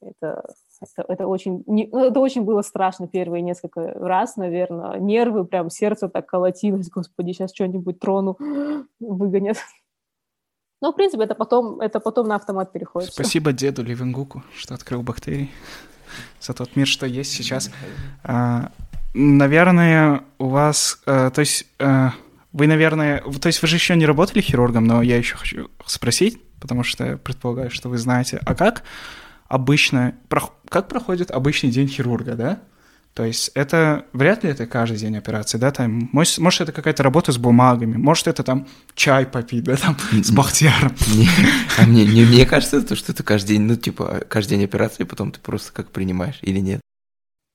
[0.00, 0.44] Это,
[0.80, 4.98] это, это, очень, не, ну, это очень было страшно первые несколько раз, наверное.
[4.98, 8.36] Нервы, прям сердце так колотилось, господи, сейчас что-нибудь трону,
[9.00, 9.56] выгонят.
[10.80, 13.12] Но, в принципе, это потом, это потом на автомат переходит.
[13.12, 15.50] Спасибо деду Ливенгуку, что открыл бактерии
[16.40, 17.70] за тот мир, что есть сейчас.
[18.22, 18.70] А,
[19.14, 22.12] наверное, у вас, а, то есть а,
[22.52, 26.40] вы, наверное, то есть вы же еще не работали хирургом, но я еще хочу спросить,
[26.60, 28.82] потому что предполагаю, что вы знаете, а как
[29.48, 30.14] обычно,
[30.68, 32.60] как проходит обычный день хирурга, да?
[33.14, 37.02] То есть это вряд ли это каждый день операции, да, там, может, может это какая-то
[37.02, 40.92] работа с бумагами, может это там чай попить, да, там, с Бахтияром.
[41.16, 41.26] Не,
[41.78, 45.02] а мне, не, мне кажется, то, что это каждый день, ну, типа, каждый день операции,
[45.04, 46.80] потом ты просто как принимаешь или нет.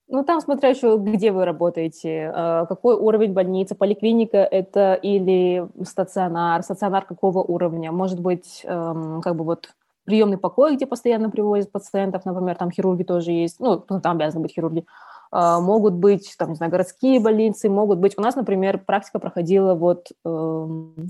[0.09, 6.61] Ну, там смотря еще, где вы работаете, а, какой уровень больницы, поликлиника это или стационар,
[6.61, 9.69] стационар какого уровня, может быть, эм, как бы вот
[10.05, 14.53] приемный покой, где постоянно привозят пациентов, например, там хирурги тоже есть, ну, там обязаны быть
[14.53, 14.85] хирурги,
[15.33, 18.17] могут быть, там, не знаю, городские больницы, могут быть...
[18.17, 20.67] У нас, например, практика проходила вот э,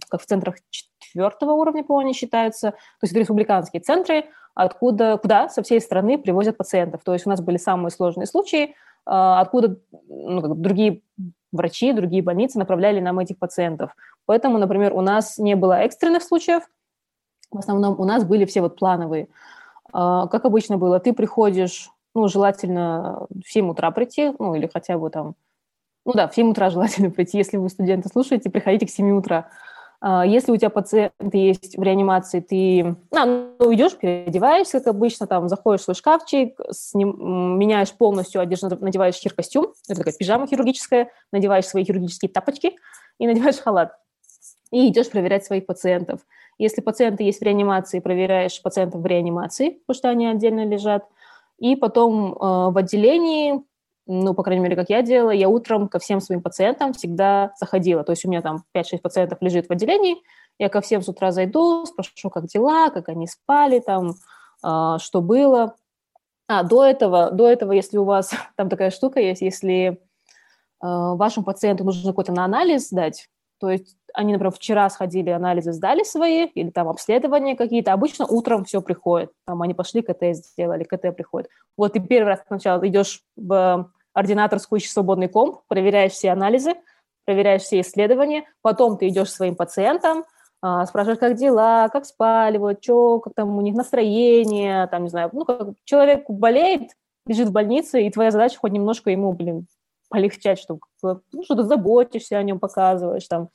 [0.07, 5.49] как в центрах четвертого уровня, по-моему, они считаются, то есть это республиканские центры, откуда, куда
[5.49, 7.01] со всей страны привозят пациентов.
[7.03, 8.71] То есть у нас были самые сложные случаи, э,
[9.05, 11.01] откуда ну, другие
[11.51, 13.95] врачи, другие больницы направляли нам этих пациентов.
[14.25, 16.63] Поэтому, например, у нас не было экстренных случаев,
[17.51, 19.27] в основном у нас были все вот плановые.
[19.93, 24.97] Э, как обычно было, ты приходишь ну, желательно в 7 утра прийти, ну, или хотя
[24.97, 25.35] бы там,
[26.05, 27.37] ну да, в 7 утра желательно прийти.
[27.37, 29.49] Если вы студенты слушаете, приходите к 7 утра.
[30.05, 35.27] А, если у тебя пациент есть в реанимации, ты а, ну, идешь, переодеваешься, как обычно,
[35.27, 41.09] там, заходишь в свой шкафчик, сним, меняешь полностью одежду, надеваешь хир-костюм, это такая пижама хирургическая,
[41.31, 42.75] надеваешь свои хирургические тапочки
[43.17, 43.93] и надеваешь халат.
[44.71, 46.19] И идешь проверять своих пациентов.
[46.57, 51.05] Если пациенты есть в реанимации, проверяешь пациентов в реанимации, потому что они отдельно лежат.
[51.63, 53.63] И потом э, в отделении
[54.05, 58.03] ну, по крайней мере, как я делала, я утром ко всем своим пациентам всегда заходила.
[58.03, 60.17] То есть у меня там 5-6 пациентов лежит в отделении,
[60.59, 64.15] я ко всем с утра зайду, спрошу, как дела, как они спали, там,
[64.61, 65.75] э, что было.
[66.49, 69.95] А, до этого, до этого, если у вас там такая штука есть, если э,
[70.81, 73.29] вашему пациенту нужно какой-то на анализ сдать,
[73.63, 78.65] то есть они, например, вчера сходили, анализы сдали свои, или там обследования какие-то, обычно утром
[78.65, 79.31] все приходит.
[79.47, 81.49] Там они пошли, КТ сделали, КТ приходит.
[81.77, 86.73] Вот ты первый раз сначала идешь в ординаторскую ищешь свободный комп, проверяешь все анализы,
[87.23, 90.25] проверяешь все исследования, потом ты идешь своим пациентам,
[90.61, 95.09] а, спрашиваешь, как дела, как спали, вот, что, как там у них настроение, там, не
[95.09, 96.89] знаю, ну, как человек болеет,
[97.27, 99.67] лежит в больнице, и твоя задача хоть немножко ему, блин,
[100.13, 103.49] полегчать, чтобы ну, что-то заботишься о нем, показываешь, там,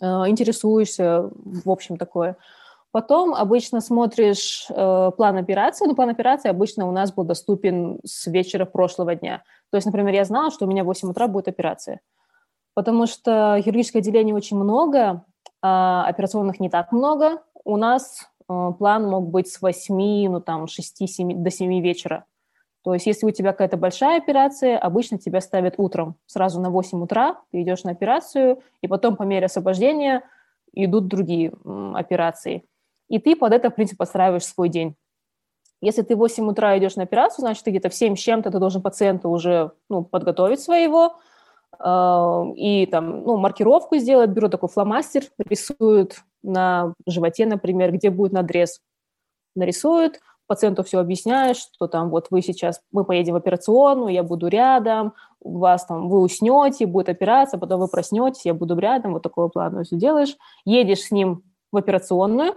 [0.00, 2.36] э, интересуешься, в общем, такое.
[2.90, 8.26] Потом обычно смотришь э, план операции, но план операции обычно у нас был доступен с
[8.26, 9.44] вечера прошлого дня.
[9.70, 12.00] То есть, например, я знала, что у меня в 8 утра будет операция,
[12.74, 15.24] потому что хирургическое отделение очень много,
[15.62, 17.44] а операционных не так много.
[17.62, 22.24] У нас э, план мог быть с 8, ну там, 6-7 до 7 вечера.
[22.82, 27.02] То есть если у тебя какая-то большая операция, обычно тебя ставят утром, сразу на 8
[27.02, 30.22] утра, ты идешь на операцию, и потом по мере освобождения
[30.72, 31.52] идут другие
[31.94, 32.64] операции.
[33.08, 34.94] И ты под это, в принципе, подстраиваешь свой день.
[35.82, 38.50] Если ты в 8 утра идешь на операцию, значит, ты где-то в 7 с чем-то
[38.50, 41.16] ты должен пациента уже ну, подготовить своего,
[41.78, 48.32] э, и там, ну, маркировку сделать, беру такой фломастер, рисуют на животе, например, где будет
[48.32, 48.80] надрез.
[49.56, 54.48] Нарисуют, пациенту все объясняешь, что там вот вы сейчас, мы поедем в операционную, я буду
[54.48, 59.22] рядом, у вас там, вы уснете, будет операция, потом вы проснетесь, я буду рядом, вот
[59.22, 60.36] такого плана все делаешь.
[60.64, 62.54] Едешь с ним в операционную,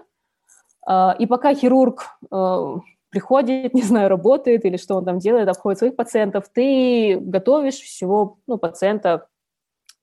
[0.87, 2.75] а, и пока хирург э,
[3.11, 8.39] приходит, не знаю, работает или что он там делает, обходит своих пациентов, ты готовишь всего
[8.47, 9.27] ну, пациента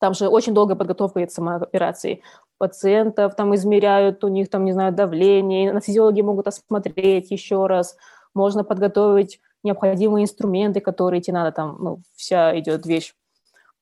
[0.01, 2.23] там же очень долгая подготовка этой самой операции.
[2.59, 7.97] Пациентов там измеряют, у них там, не знаю, давление, анестезиологи могут осмотреть еще раз,
[8.35, 13.15] можно подготовить необходимые инструменты, которые тебе надо, там, ну, вся идет вещь.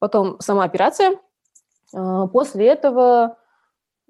[0.01, 1.19] Потом сама операция.
[1.95, 3.37] А, после этого,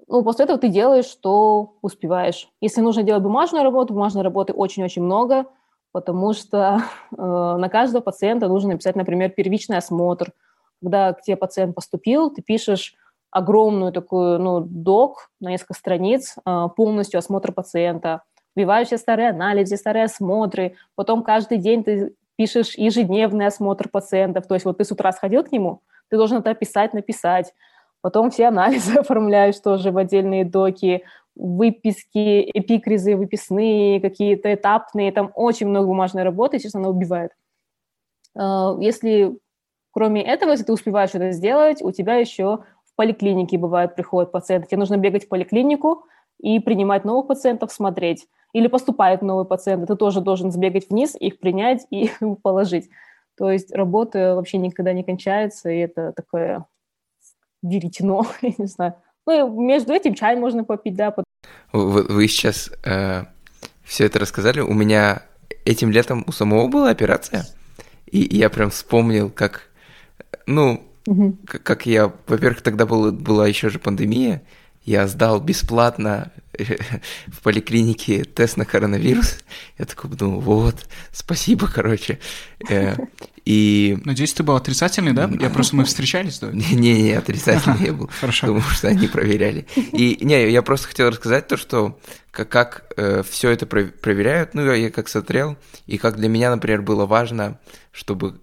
[0.07, 2.49] ну, после этого ты делаешь, что успеваешь.
[2.59, 5.45] Если нужно делать бумажную работу, бумажной работы очень-очень много,
[5.91, 10.33] потому что э, на каждого пациента нужно написать, например, первичный осмотр–
[10.81, 12.95] когда к тебе пациент поступил, ты пишешь
[13.31, 18.23] огромную такую, ну, док на несколько страниц, а, полностью осмотр пациента,
[18.55, 24.55] вбиваешь все старые анализы, старые осмотры, потом каждый день ты пишешь ежедневный осмотр пациентов, то
[24.55, 27.53] есть вот ты с утра сходил к нему, ты должен это писать, написать,
[28.01, 31.03] потом все анализы оформляешь тоже в отдельные доки,
[31.35, 37.31] выписки, эпикризы, выписные, какие-то этапные, там очень много бумажной работы, честно, она убивает.
[38.35, 39.37] А, если
[39.91, 44.67] Кроме этого, если ты успеваешь это сделать, у тебя еще в поликлинике бывают приходят пациенты.
[44.67, 46.05] Тебе нужно бегать в поликлинику
[46.39, 48.27] и принимать новых пациентов, смотреть.
[48.53, 52.11] Или поступают новые пациенты, ты тоже должен сбегать вниз, их принять и
[52.43, 52.89] положить.
[53.37, 56.65] То есть работа вообще никогда не кончается, и это такое
[57.61, 58.95] веретено, я не знаю.
[59.25, 61.13] Ну, между этим чай можно попить, да.
[61.71, 63.25] Вы, вы сейчас э,
[63.83, 64.59] все это рассказали.
[64.59, 65.23] У меня
[65.65, 67.45] этим летом у самого была операция,
[68.07, 69.68] и я прям вспомнил, как
[70.45, 71.37] ну, угу.
[71.45, 74.41] как я, во-первых, тогда был, была еще же пандемия,
[74.85, 76.31] я сдал бесплатно
[77.27, 79.37] в поликлинике тест на коронавирус.
[79.77, 82.19] Я такой думал, вот, спасибо, короче.
[82.69, 82.95] Э,
[83.45, 83.97] и...
[84.03, 85.29] Надеюсь, ты был отрицательный, да?
[85.39, 86.49] Я просто, мы встречались, да?
[86.51, 88.09] Не-не, отрицательный я был.
[88.19, 88.47] Хорошо.
[88.47, 89.67] Потому что они проверяли.
[89.75, 91.99] И, не, я просто хотел рассказать то, что
[92.31, 96.81] как, как э, все это проверяют, ну, я как смотрел, и как для меня, например,
[96.81, 97.59] было важно,
[97.91, 98.39] чтобы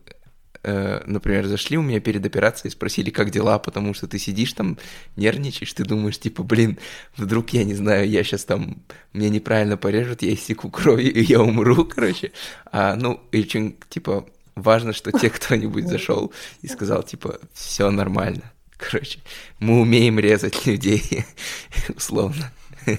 [0.68, 4.78] Э, например, зашли у меня перед операцией, спросили, как дела, потому что ты сидишь там,
[5.14, 6.78] нервничаешь, ты думаешь, типа, блин,
[7.16, 11.40] вдруг, я не знаю, я сейчас там, мне неправильно порежут, я истеку кровью, и я
[11.40, 12.32] умру, короче.
[12.72, 14.26] А, ну, очень, типа,
[14.56, 18.52] важно, что те кто-нибудь зашел и сказал, типа, все нормально.
[18.76, 19.20] Короче,
[19.60, 21.24] мы умеем резать людей,
[21.96, 22.50] условно.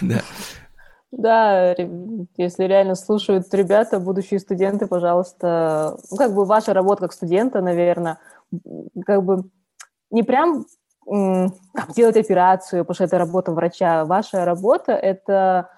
[0.00, 0.22] Да.
[1.16, 1.74] Да,
[2.36, 8.18] если реально слушают ребята, будущие студенты, пожалуйста, ну, как бы ваша работа как студента, наверное,
[9.06, 9.44] как бы
[10.10, 10.66] не прям
[11.06, 14.04] делать операцию, потому что это работа врача.
[14.04, 15.68] Ваша работа– это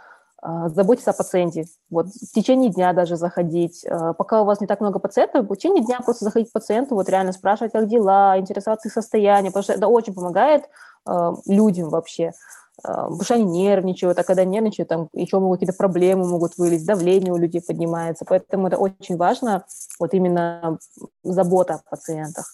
[0.40, 1.66] а, заботиться о пациенте.
[1.90, 3.85] Вот в течение дня даже заходить.
[3.85, 6.94] А, пока у вас не так много пациентов, в течение дня просто заходить к пациенту,
[6.94, 10.64] вот реально спрашивать, как дела, интересоваться их состоянием, потому что это очень помогает
[11.09, 12.33] э, людям вообще.
[12.82, 17.32] Потому что они нервничают, а когда нервничают, там еще могут какие-то проблемы могут вылезть, давление
[17.32, 18.24] у людей поднимается.
[18.24, 19.64] Поэтому это очень важно,
[19.98, 20.78] вот именно
[21.22, 22.52] забота о пациентах.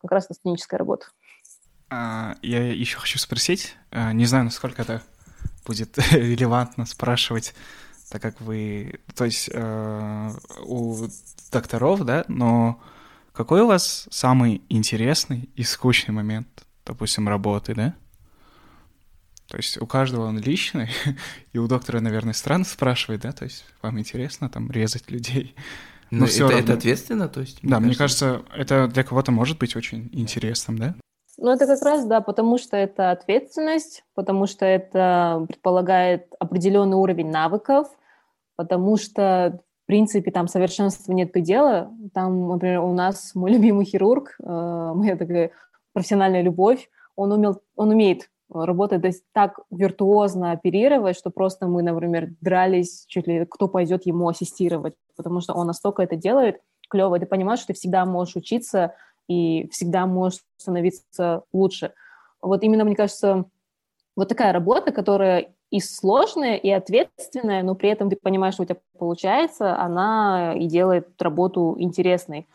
[0.00, 1.06] как раз клиническая работа.
[1.90, 5.02] А, я еще хочу спросить, а, не знаю, насколько это
[5.66, 7.54] будет релевантно спрашивать,
[8.10, 10.30] так как вы, то есть э,
[10.64, 10.96] у
[11.52, 12.80] докторов, да, но
[13.32, 16.48] какой у вас самый интересный и скучный момент,
[16.86, 17.94] допустим, работы, да?
[19.48, 20.88] То есть у каждого он личный,
[21.52, 23.32] и у доктора, наверное, странно спрашивать, да?
[23.32, 25.54] То есть вам интересно там резать людей.
[26.10, 26.58] Но, но это, равно...
[26.58, 27.58] это ответственно, то есть?
[27.62, 30.94] Да, мне кажется, это для кого-то может быть очень интересным, да?
[31.38, 37.30] Ну, это как раз, да, потому что это ответственность, потому что это предполагает определенный уровень
[37.30, 37.88] навыков,
[38.56, 41.92] потому что, в принципе, там совершенства нет предела.
[42.12, 45.52] Там, например, у нас мой любимый хирург, э, моя такая
[45.92, 51.82] профессиональная любовь, он, умел, он умеет работать то есть, так виртуозно оперировать, что просто мы,
[51.82, 57.18] например, дрались, чуть ли кто пойдет ему ассистировать, потому что он настолько это делает клево,
[57.18, 58.94] ты понимаешь, что ты всегда можешь учиться
[59.28, 61.92] и всегда можешь становиться лучше.
[62.40, 63.44] Вот именно, мне кажется,
[64.16, 68.66] вот такая работа, которая и сложная, и ответственная, но при этом ты понимаешь, что у
[68.66, 72.48] тебя получается, она и делает работу интересной.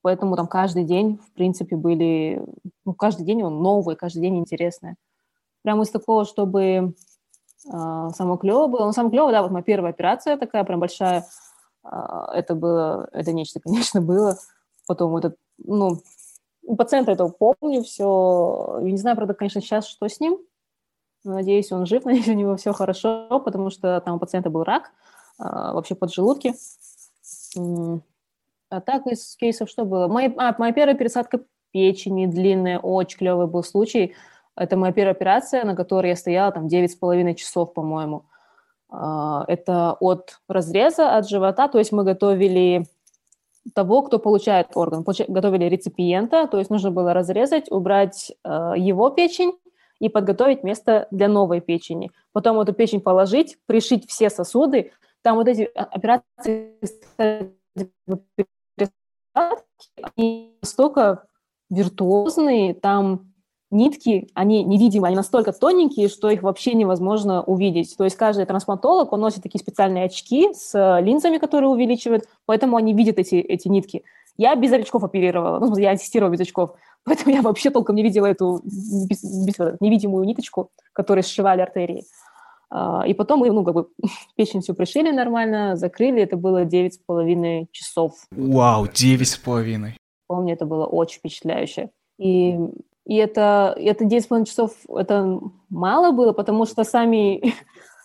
[0.00, 2.42] Поэтому там каждый день, в принципе, были...
[2.84, 4.96] Ну, каждый день он новый, каждый день интересный.
[5.64, 6.92] Прямо из такого, чтобы э,
[7.64, 8.84] самое клевое было.
[8.84, 11.26] Ну, самое клевое, да, вот моя первая операция такая прям большая.
[11.82, 13.08] Э, это было...
[13.12, 14.38] Это нечто, конечно, было.
[14.86, 16.02] Потом этот, ну,
[16.76, 18.78] пациента этого помню, все.
[18.82, 20.38] Я не знаю, правда, конечно, сейчас что с ним.
[21.24, 24.90] Надеюсь, он жив, надеюсь, у него все хорошо, потому что там у пациента был рак,
[25.38, 26.54] а, вообще поджелудки.
[28.68, 30.08] А так из кейсов что было?
[30.08, 34.14] Моя, а, моя первая пересадка печени длинная, очень клевый был случай.
[34.56, 38.24] Это моя первая операция, на которой я стояла там 9,5 часов, по-моему.
[38.88, 42.86] А, это от разреза, от живота, то есть мы готовили
[43.74, 45.04] того, кто получает орган.
[45.28, 49.54] Готовили реципиента, то есть нужно было разрезать, убрать э, его печень
[50.00, 52.10] и подготовить место для новой печени.
[52.32, 54.92] Потом эту печень положить, пришить все сосуды.
[55.22, 56.74] Там вот эти операции
[60.16, 61.24] они настолько
[61.70, 63.33] виртуозные, там
[63.70, 67.96] нитки, они невидимые, они настолько тоненькие, что их вообще невозможно увидеть.
[67.96, 72.92] То есть каждый трансплантолог, он носит такие специальные очки с линзами, которые увеличивают, поэтому они
[72.92, 74.04] видят эти, эти нитки.
[74.36, 76.74] Я без очков оперировала, ну, я ассистировала без очков,
[77.04, 82.04] поэтому я вообще толком не видела эту без, без, невидимую ниточку, которой сшивали артерии.
[82.70, 83.88] А, и потом мы, ну, как бы,
[84.36, 88.12] печень все пришили нормально, закрыли, это было 9,5 часов.
[88.30, 89.92] Вау, 9,5.
[90.26, 91.90] Помню, это было очень впечатляюще.
[92.18, 92.58] И
[93.04, 97.54] и это, это 9,5 часов, это мало было, потому что сами,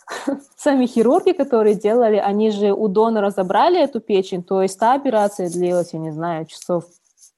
[0.58, 5.50] сами хирурги, которые делали, они же у донора забрали эту печень, то есть та операция
[5.50, 6.86] длилась, я не знаю, часов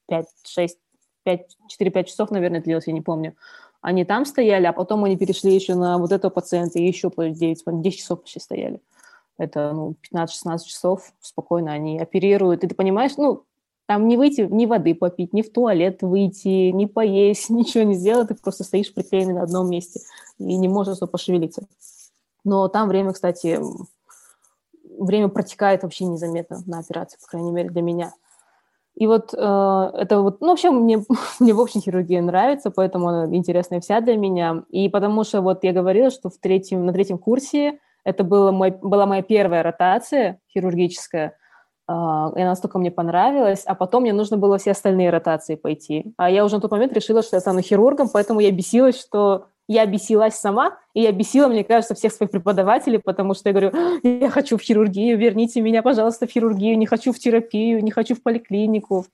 [0.07, 0.77] 5, 6,
[1.23, 3.35] 5, 4-5 часов, наверное, длилась, я не помню.
[3.81, 7.81] Они там стояли, а потом они перешли еще на вот этого пациента, и еще 9,
[7.81, 8.79] 10 часов почти стояли.
[9.37, 12.63] Это ну, 15-16 часов спокойно они оперируют.
[12.63, 13.43] И ты понимаешь, ну,
[13.91, 18.29] там не выйти, ни воды попить, ни в туалет выйти, ни поесть, ничего не сделать,
[18.29, 19.99] ты просто стоишь приклеенный на одном месте
[20.39, 21.67] и не можешь пошевелиться.
[22.45, 23.59] Но там время, кстати,
[24.97, 28.13] время протекает вообще незаметно на операции, по крайней мере, для меня.
[28.95, 31.03] И вот э, это вот, ну, вообще мне,
[31.41, 34.63] мне в общем хирургия нравится, поэтому она интересная вся для меня.
[34.69, 38.71] И потому что вот я говорила, что в третьем, на третьем курсе это было мой,
[38.71, 41.35] была моя первая ротация хирургическая,
[41.91, 46.13] а, и настолько мне понравилась, а потом мне нужно было все остальные ротации пойти.
[46.17, 49.47] А я уже на тот момент решила, что я стану хирургом, поэтому я бесилась, что
[49.67, 53.71] я бесилась сама, и я бесила, мне кажется, всех своих преподавателей, потому что я говорю,
[54.03, 58.15] я хочу в хирургию, верните меня, пожалуйста, в хирургию, не хочу в терапию, не хочу
[58.15, 59.05] в поликлинику.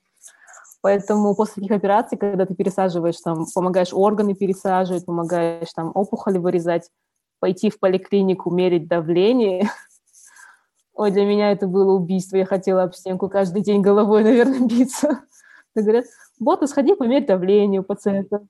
[0.80, 6.88] Поэтому после таких операций, когда ты пересаживаешь, там, помогаешь органы пересаживать, помогаешь там опухоли вырезать,
[7.40, 9.68] пойти в поликлинику, мерить давление,
[10.98, 12.36] Ой, для меня это было убийство.
[12.36, 15.20] Я хотела об стенку каждый день головой, наверное, биться.
[15.72, 16.06] Так говорят,
[16.40, 18.44] Бота, сходи, померь давление у пациента.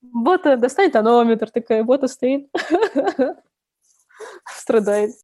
[0.00, 1.50] Бота, достань тонометр.
[1.50, 2.48] Такая, Бота стоит,
[4.46, 5.16] страдает.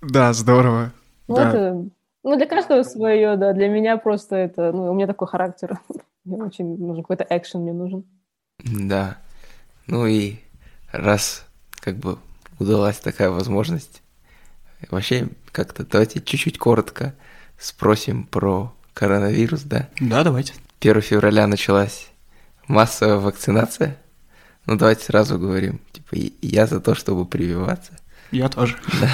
[0.00, 0.90] Да, здорово.
[1.28, 1.48] Ну, да.
[1.48, 1.84] это,
[2.24, 3.52] ну, для каждого свое, да.
[3.52, 5.78] Для меня просто это, ну, у меня такой характер.
[6.24, 8.04] Мне очень нужен какой-то экшен мне нужен.
[8.58, 9.16] Да.
[9.86, 10.38] Ну и
[10.92, 11.46] раз
[11.80, 12.18] как бы
[12.58, 14.02] удалась такая возможность,
[14.90, 17.14] вообще как-то давайте чуть-чуть коротко
[17.58, 19.88] спросим про коронавирус, да?
[20.00, 20.54] Да, давайте.
[20.80, 22.08] 1 февраля началась
[22.68, 23.98] массовая вакцинация.
[24.66, 27.98] Ну, давайте сразу говорим, типа, я за то, чтобы прививаться.
[28.30, 28.76] Я тоже.
[29.00, 29.10] Да.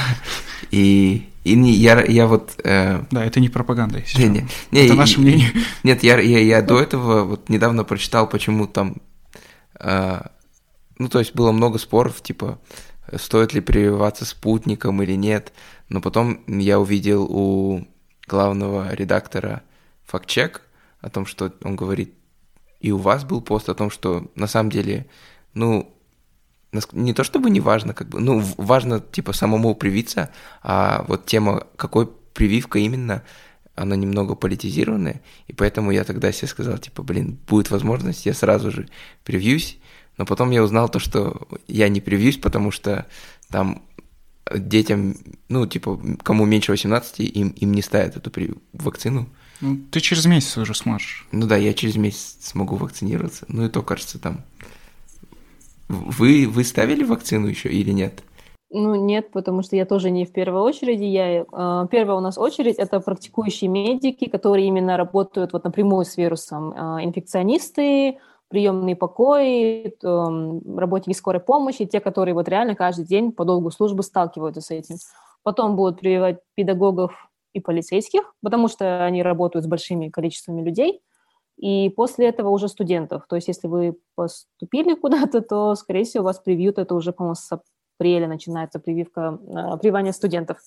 [0.71, 2.61] И, и не, я, я вот...
[2.65, 3.05] Э...
[3.11, 5.53] Да, это не пропаганда, если не, не, не, Это наше мнение.
[5.85, 8.97] Нет, я, я, я до этого вот недавно прочитал, почему там...
[9.79, 10.23] Э,
[10.99, 12.59] ну, то есть было много споров, типа,
[13.19, 15.53] стоит ли прививаться спутником или нет.
[15.89, 17.87] Но потом я увидел у
[18.27, 19.62] главного редактора
[20.05, 20.62] фактчек
[21.01, 22.15] о том, что он говорит,
[22.81, 25.07] и у вас был пост о том, что на самом деле,
[25.55, 25.95] ну,
[26.93, 30.31] не то чтобы не важно, как бы, ну, важно, типа, самому привиться,
[30.62, 33.23] а вот тема, какой прививка именно,
[33.75, 38.71] она немного политизированная, и поэтому я тогда себе сказал, типа, блин, будет возможность, я сразу
[38.71, 38.89] же
[39.25, 39.79] привьюсь,
[40.19, 43.07] но потом я узнал то, что я не привьюсь, потому что
[43.51, 43.83] там
[44.53, 45.17] детям,
[45.49, 48.31] ну, типа, кому меньше 18, им, им не ставят эту
[48.73, 49.27] вакцину.
[49.61, 51.27] Ну, ты через месяц уже сможешь.
[51.33, 53.47] Ну да, я через месяц смогу вакцинироваться.
[53.49, 54.43] Ну и то, кажется, там
[55.89, 58.23] вы, вы ставили вакцину еще или нет?
[58.71, 61.05] Ну, нет, потому что я тоже не в первой очереди.
[61.05, 66.17] Я, э, первая у нас очередь– это практикующие медики, которые именно работают вот напрямую с
[66.17, 66.73] вирусом.
[66.73, 68.19] Э, инфекционисты,
[68.55, 74.61] приемные покои, работники скорой помощи, те, которые вот реально каждый день по долгу службы сталкиваются
[74.61, 74.96] с этим.
[75.42, 81.00] Потом будут прививать педагогов и полицейских, потому что они работают с большими количествами людей–
[81.57, 83.26] и после этого уже студентов.
[83.28, 86.78] То есть если вы поступили куда-то, то, скорее всего, вас привьют.
[86.78, 87.50] Это уже, по-моему, с
[87.98, 90.59] апреля начинается прививка, э, прививание студентов.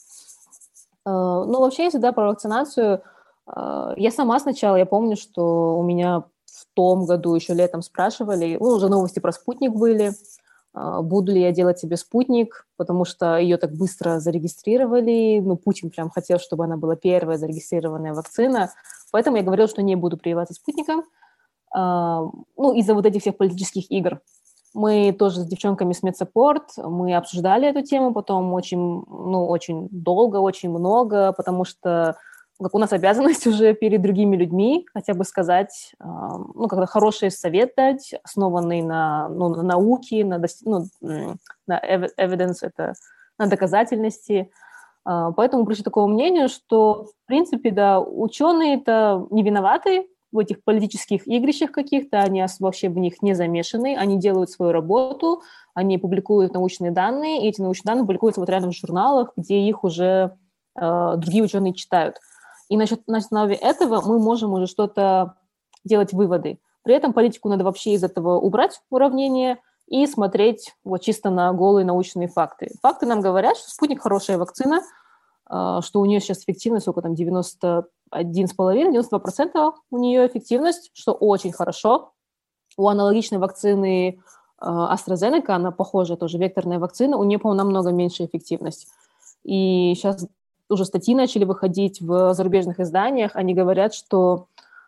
[1.06, 3.02] Э, ну, вообще, если да, про вакцинацию,
[3.48, 6.24] э, я сама сначала, я помню, что у меня
[6.58, 10.14] в том году еще летом спрашивали, ну, уже новости про спутник были,
[10.74, 16.10] буду ли я делать себе спутник, потому что ее так быстро зарегистрировали, ну, Путин прям
[16.10, 18.72] хотел, чтобы она была первая зарегистрированная вакцина,
[19.12, 21.04] Поэтому я говорила, что не буду прививаться спутником,
[21.74, 22.24] а,
[22.58, 24.20] ну, из-за вот этих всех политических игр.
[24.74, 30.38] Мы тоже с девчонками с медсаппорт, мы обсуждали эту тему потом очень, ну, очень долго,
[30.38, 32.18] очень много, потому что
[32.62, 37.74] как у нас обязанность уже перед другими людьми хотя бы сказать, ну, когда хороший совет
[37.78, 40.86] дать, основанный на, ну, на науке, на, ну,
[41.68, 41.80] на
[42.18, 42.94] evidence, это
[43.38, 44.50] на доказательности,
[45.08, 50.62] а, поэтому пришли к такому мнению, что, в принципе, да, ученые-то не виноваты в этих
[50.66, 55.44] политических игрищах каких-то, они вообще в них не замешаны, они делают свою работу,
[55.74, 59.86] они публикуют научные данные, и эти научные данные публикуются вот рядом в журналах, где их
[59.86, 60.36] уже
[60.76, 62.18] э, другие ученые читают.
[62.70, 65.36] И насчет, на основе этого мы можем уже что-то
[65.84, 66.60] делать выводы.
[66.84, 71.86] При этом политику надо вообще из этого убрать уравнение и смотреть вот чисто на голые
[71.86, 72.72] научные факты.
[72.82, 74.82] Факты нам говорят, что спутник хорошая вакцина,
[75.46, 82.12] а, что у нее сейчас эффективность сколько там, 91,5-92% у нее эффективность, что очень хорошо.
[82.78, 84.20] У аналогичной вакцины
[84.58, 88.90] а, AstraZeneca, она похожая тоже, векторная вакцина, у нее, по-моему, намного меньше эффективность.
[89.44, 90.28] И сейчас
[90.70, 94.48] уже статьи начали выходить в зарубежных изданиях, они говорят, что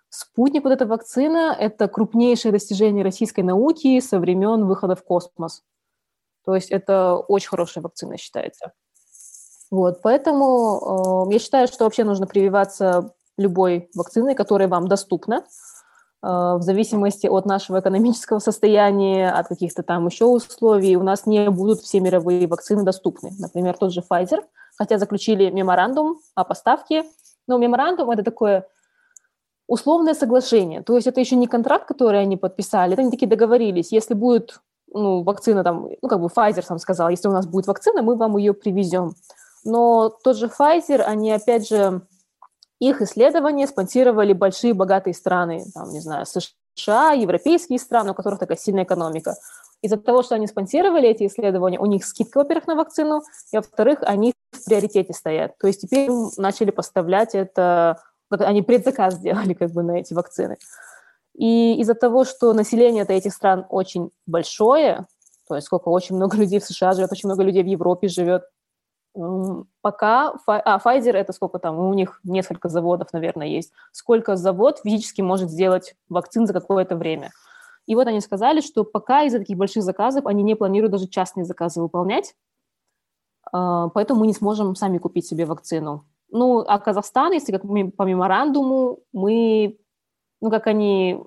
[0.10, 5.64] спутник, вот эта вакцина, это крупнейшее достижение российской науки со времен выхода в космос.
[6.46, 8.74] То есть это очень хорошая вакцина считается.
[9.72, 15.44] Вот, поэтому э, я считаю, что вообще нужно прививаться любой вакциной, которая вам доступна, э,
[16.28, 20.98] в зависимости от нашего экономического состояния, от каких-то там еще условий.
[20.98, 23.32] У нас не будут все мировые вакцины доступны.
[23.38, 24.40] Например, тот же Pfizer,
[24.80, 27.04] хотя заключили меморандум о поставке,
[27.48, 28.66] но меморандум– это такое
[29.68, 30.82] условное соглашение.
[30.82, 33.92] То есть это еще не контракт, который они подписали, это они такие договорились.
[33.92, 34.62] Если будет
[34.92, 38.16] ну, вакцина там, ну, как бы Pfizer сам сказал, если у нас будет вакцина, мы
[38.16, 39.14] вам ее привезем.
[39.66, 42.02] Но тот же Pfizer, они, опять же,
[42.80, 48.58] их исследования спонсировали большие богатые страны, там, не знаю, США, европейские страны, у которых такая
[48.58, 49.36] сильная экономика.
[49.82, 53.22] Из-за того, что они спонсировали эти исследования, у них скидка, во-первых, на вакцину,
[53.52, 55.58] и, во-вторых, они в приоритете стоят.
[55.58, 60.58] То есть теперь начали поставлять это, они предзаказ сделали как бы на эти вакцины.
[61.36, 65.08] И из-за того, что население этих стран очень большое,
[65.48, 68.44] то есть сколько очень много людей в США живет, очень много людей в Европе живет,
[69.82, 73.72] Пока, а Pfizer это сколько там, у них несколько заводов, наверное, есть.
[73.92, 77.32] Сколько завод физически может сделать вакцин за какое-то время.
[77.88, 81.44] И вот они сказали, что пока из-за таких больших заказов они не планируют даже частные
[81.44, 82.36] заказы выполнять,
[83.52, 86.06] поэтому мы не сможем сами купить себе вакцину.
[86.32, 89.80] Ну, а Казахстан, если как по меморандуму, мы
[90.42, 91.20] ну, как они,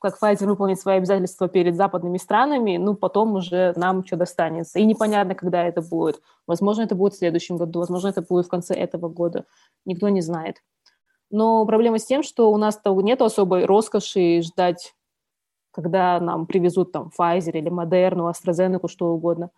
[0.00, 4.78] как Pfizer выполнит свои обязательства перед западными странами, ну, потом уже нам что достанется.
[4.78, 6.20] И непонятно, когда это будет.
[6.46, 9.44] Возможно, это будет в следующем году, возможно, это будет в конце этого года.
[9.84, 10.62] Никто не знает.
[11.30, 14.94] Но проблема с тем, что у нас-то нет особой роскоши ждать,
[15.70, 19.50] когда нам привезут там Pfizer или Moderna, AstraZeneca, что угодно.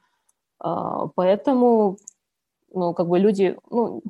[0.58, 1.96] А, поэтому,
[2.74, 4.02] ну, как бы люди, ну,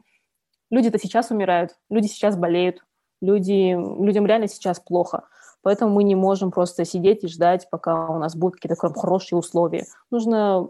[0.71, 2.85] люди-то сейчас умирают, люди сейчас болеют,
[3.21, 5.25] люди, людям реально сейчас плохо.
[5.63, 9.87] Поэтому мы не можем просто сидеть и ждать, пока у нас будут какие-то хорошие условия.
[10.11, 10.69] Нужно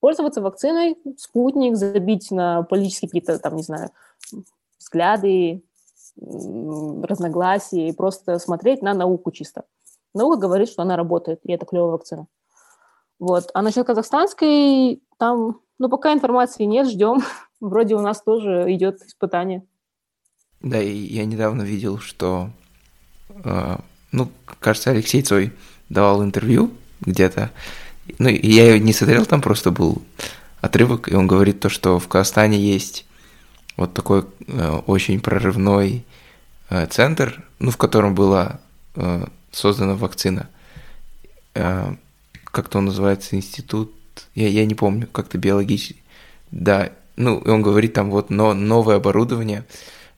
[0.00, 3.90] пользоваться вакциной, спутник, забить на политические какие-то, там, не знаю,
[4.78, 5.62] взгляды,
[6.16, 9.64] разногласия и просто смотреть на науку чисто.
[10.12, 12.26] Наука говорит, что она работает, и это клевая вакцина.
[13.18, 13.50] Вот.
[13.54, 17.24] А насчет казахстанской, там, ну, пока информации нет, ждем.
[17.60, 19.64] Вроде у нас тоже идет испытание.
[20.60, 22.50] Да, и я недавно видел, что,
[23.28, 23.76] э,
[24.12, 24.30] ну,
[24.60, 25.52] кажется, Алексей Цой
[25.88, 26.70] давал интервью
[27.00, 27.50] где-то.
[28.20, 30.02] Ну, я не смотрел, там просто был
[30.60, 33.04] отрывок, и он говорит то, что в Казахстане есть
[33.76, 36.04] вот такой э, очень прорывной
[36.70, 38.60] э, центр, ну, в котором была
[38.94, 40.48] э, создана вакцина.
[41.54, 41.96] Э,
[42.44, 43.92] как-то он называется, институт,
[44.34, 46.02] я, я не помню, как-то биологический.
[46.50, 49.64] Да, ну, и он говорит там вот но, новое оборудование.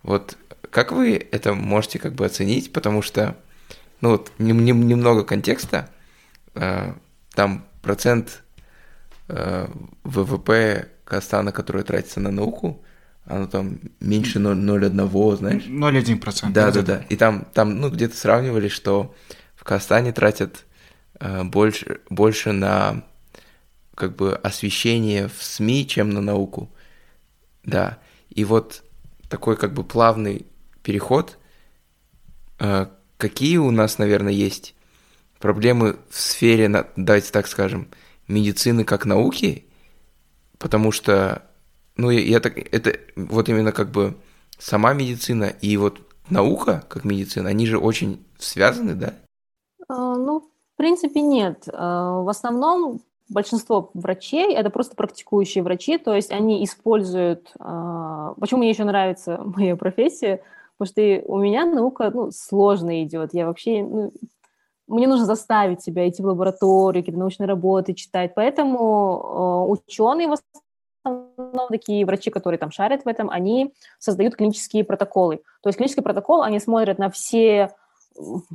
[0.02, 0.36] Вот
[0.70, 3.36] как вы это можете как бы оценить, потому что,
[4.00, 5.88] ну вот, нем, нем, немного контекста,
[6.54, 6.92] э,
[7.32, 8.42] там процент
[9.28, 9.68] э,
[10.02, 12.82] ВВП Казахстана, который тратится на науку,
[13.24, 15.64] оно там меньше 0,1, знаешь?
[15.64, 16.50] 0,1%.
[16.52, 17.04] Да, да, да.
[17.08, 19.14] И там, там ну, где-то сравнивали, что
[19.54, 20.64] в Казахстане тратят
[21.20, 23.04] э, больше, больше на
[23.94, 26.70] как бы освещение в СМИ, чем на науку.
[27.62, 27.98] Да.
[28.30, 28.82] И вот
[29.28, 30.46] такой как бы плавный
[30.82, 31.38] переход.
[32.58, 32.86] Э,
[33.16, 34.74] какие у нас, наверное, есть
[35.38, 37.88] проблемы в сфере, давайте так скажем,
[38.28, 39.66] медицины как науки,
[40.58, 41.42] потому что
[41.96, 44.16] ну, я, так, это вот именно как бы
[44.58, 49.14] сама медицина и вот наука как медицина, они же очень связаны, да?
[49.88, 51.68] А, ну, в принципе, нет.
[51.72, 57.52] А, в основном большинство врачей это просто практикующие врачи, то есть они используют...
[57.58, 60.42] А, почему мне еще нравится моя профессия?
[60.76, 63.32] Потому что у меня наука ну, сложно идет.
[63.32, 63.82] Я вообще...
[63.82, 64.12] Ну,
[64.86, 68.32] мне нужно заставить себя идти в лабораторию, какие-то научные работы читать.
[68.34, 70.36] Поэтому ученые в
[71.04, 75.40] основном такие врачи, которые там шарят в этом, они создают клинические протоколы.
[75.62, 77.74] То есть клинический протокол, они смотрят на все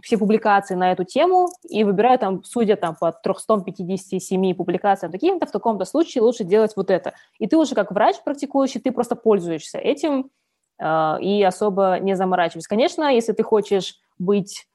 [0.01, 5.51] все публикации на эту тему и выбирают там, судя там по 357 публикациям таким-то, в
[5.51, 7.13] таком-то случае лучше делать вот это.
[7.39, 10.31] И ты уже как врач практикующий, ты просто пользуешься этим
[10.79, 12.69] э, и особо не заморачиваешься.
[12.69, 14.67] Конечно, если ты хочешь быть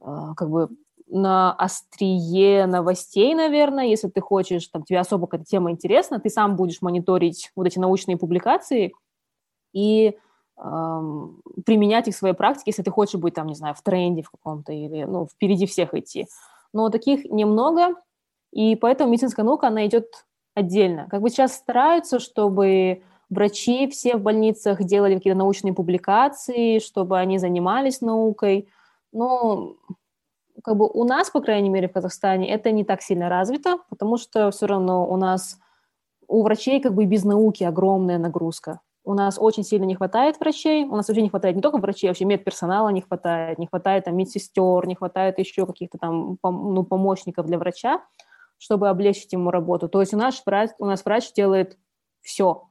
[0.00, 0.04] э,
[0.36, 0.68] как бы
[1.08, 6.54] на острие новостей, наверное, если ты хочешь, там, тебе особо какая-то тема интересна, ты сам
[6.56, 8.92] будешь мониторить вот эти научные публикации
[9.72, 10.16] и
[11.64, 14.30] применять их в своей практике, если ты хочешь быть, там, не знаю, в тренде в
[14.30, 16.26] каком-то или, ну, впереди всех идти.
[16.72, 17.94] Но таких немного,
[18.52, 21.06] и поэтому медицинская наука, она идет отдельно.
[21.10, 27.38] Как бы сейчас стараются, чтобы врачи все в больницах делали какие-то научные публикации, чтобы они
[27.38, 28.68] занимались наукой,
[29.12, 29.76] но
[30.62, 34.18] как бы у нас, по крайней мере, в Казахстане это не так сильно развито, потому
[34.18, 35.58] что все равно у нас
[36.28, 38.80] у врачей как бы без науки огромная нагрузка.
[39.02, 42.08] У нас очень сильно не хватает врачей, у нас вообще не хватает не только врачей,
[42.08, 47.46] вообще медперсонала не хватает, не хватает там медсестер, не хватает еще каких-то там ну, помощников
[47.46, 48.02] для врача,
[48.58, 49.88] чтобы облегчить ему работу.
[49.88, 51.78] То есть у нас врач, у нас врач делает
[52.20, 52.64] все.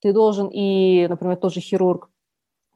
[0.00, 2.10] Ты должен и, например, тот же хирург,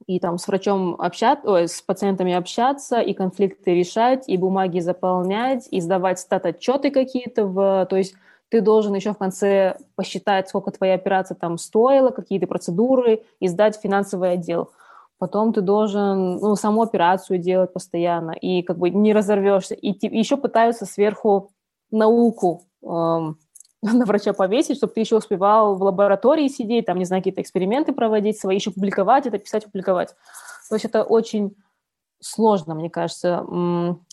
[0.06, 5.80] и там с врачом общаться, с пациентами общаться, и конфликты решать, и бумаги заполнять, и
[5.80, 8.14] сдавать стат-отчеты какие-то, в, то есть
[8.54, 13.80] ты должен еще в конце посчитать, сколько твоя операция там стоила, какие-то процедуры, и сдать
[13.82, 14.70] финансовый отдел.
[15.18, 19.74] Потом ты должен ну, саму операцию делать постоянно, и как бы не разорвешься.
[19.74, 21.50] И, и еще пытаются сверху
[21.90, 23.38] науку эм,
[23.82, 27.92] на врача повесить, чтобы ты еще успевал в лаборатории сидеть, там, не знаю, какие-то эксперименты
[27.92, 30.14] проводить свои, еще публиковать это, писать, публиковать.
[30.68, 31.56] То есть это очень
[32.20, 33.44] сложно, мне кажется.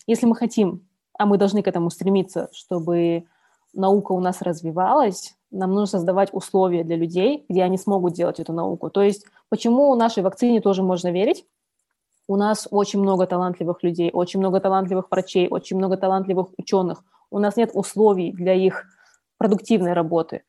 [0.07, 0.87] Если мы хотим,
[1.19, 3.25] а мы должны к этому стремиться, чтобы
[3.73, 8.53] наука у нас развивалась, нам нужно создавать условия для людей, где они смогут делать эту
[8.53, 8.89] науку.
[8.89, 11.45] То есть почему нашей вакцине тоже можно верить?
[12.27, 17.03] У нас очень много талантливых людей, очень много талантливых врачей, очень много талантливых ученых.
[17.29, 18.85] У нас нет условий для их
[19.37, 20.43] продуктивной работы.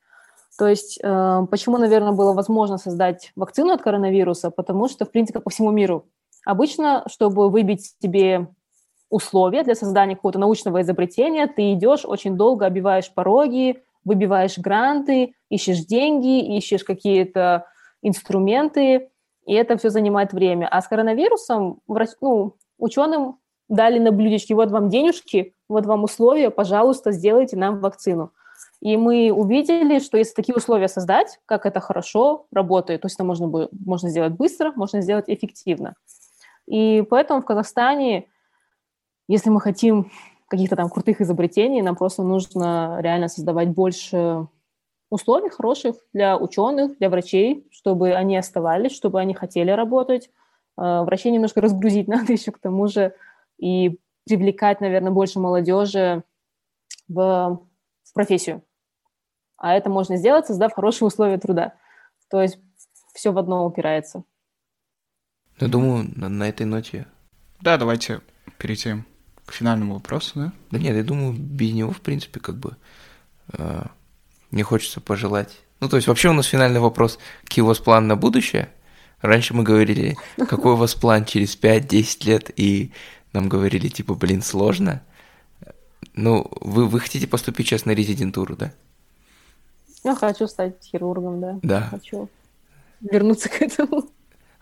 [0.59, 4.51] То есть э, почему, наверное, было возможно создать вакцину от коронавируса?
[4.51, 6.07] Потому что, в принципе, по всему миру.
[6.45, 8.49] Обычно, чтобы выбить себе
[9.13, 15.85] условия для создания какого-то научного изобретения, ты идешь, очень долго обиваешь пороги, выбиваешь гранты, ищешь
[15.85, 17.67] деньги, ищешь какие-то
[18.01, 19.11] инструменты,
[19.47, 20.67] и это все занимает время.
[20.67, 21.81] А с коронавирусом
[22.21, 23.39] ну, ученым
[23.69, 28.33] дали на блюдечке, вот вам денежки, вот вам условия, пожалуйста, сделайте нам вакцину.
[28.81, 33.25] И мы увидели, что если такие условия создать, как это хорошо работает, то есть это
[33.25, 35.95] можно, можно сделать быстро, можно сделать эффективно.
[36.67, 38.27] И поэтому в Казахстане,
[39.33, 40.11] если мы хотим
[40.47, 44.47] каких-то там крутых изобретений, нам просто нужно реально создавать больше
[45.09, 50.29] условий хороших для ученых, для врачей, чтобы они оставались, чтобы они хотели работать.
[50.79, 53.15] Э, врачей немножко разгрузить надо еще к тому же
[53.59, 56.23] и привлекать, наверное, больше молодежи
[57.09, 57.59] в,
[58.05, 58.63] в профессию.
[59.57, 61.73] А это можно сделать, создав хорошие условия труда.
[62.29, 62.59] То есть
[63.15, 64.25] все в одно упирается.
[65.59, 67.07] Я думаю, на, на этой ноте...
[67.63, 68.21] Да, давайте
[68.59, 69.07] перейдем
[69.47, 70.53] к финальному вопросу, да?
[70.71, 72.77] Да нет, я думаю, без него, в принципе, как бы...
[73.53, 73.87] Э,
[74.51, 75.59] мне хочется пожелать...
[75.81, 78.71] Ну, то есть вообще у нас финальный вопрос, какие у вас планы на будущее?
[79.21, 82.93] Раньше мы говорили, какой у вас план через 5-10 лет, и
[83.33, 85.03] нам говорили, типа, блин, сложно.
[86.15, 88.73] Ну, вы, вы хотите поступить сейчас на резидентуру, да?
[90.05, 91.59] Я хочу стать хирургом, да.
[91.63, 91.81] Да.
[91.91, 92.29] Хочу
[93.01, 94.11] вернуться к этому.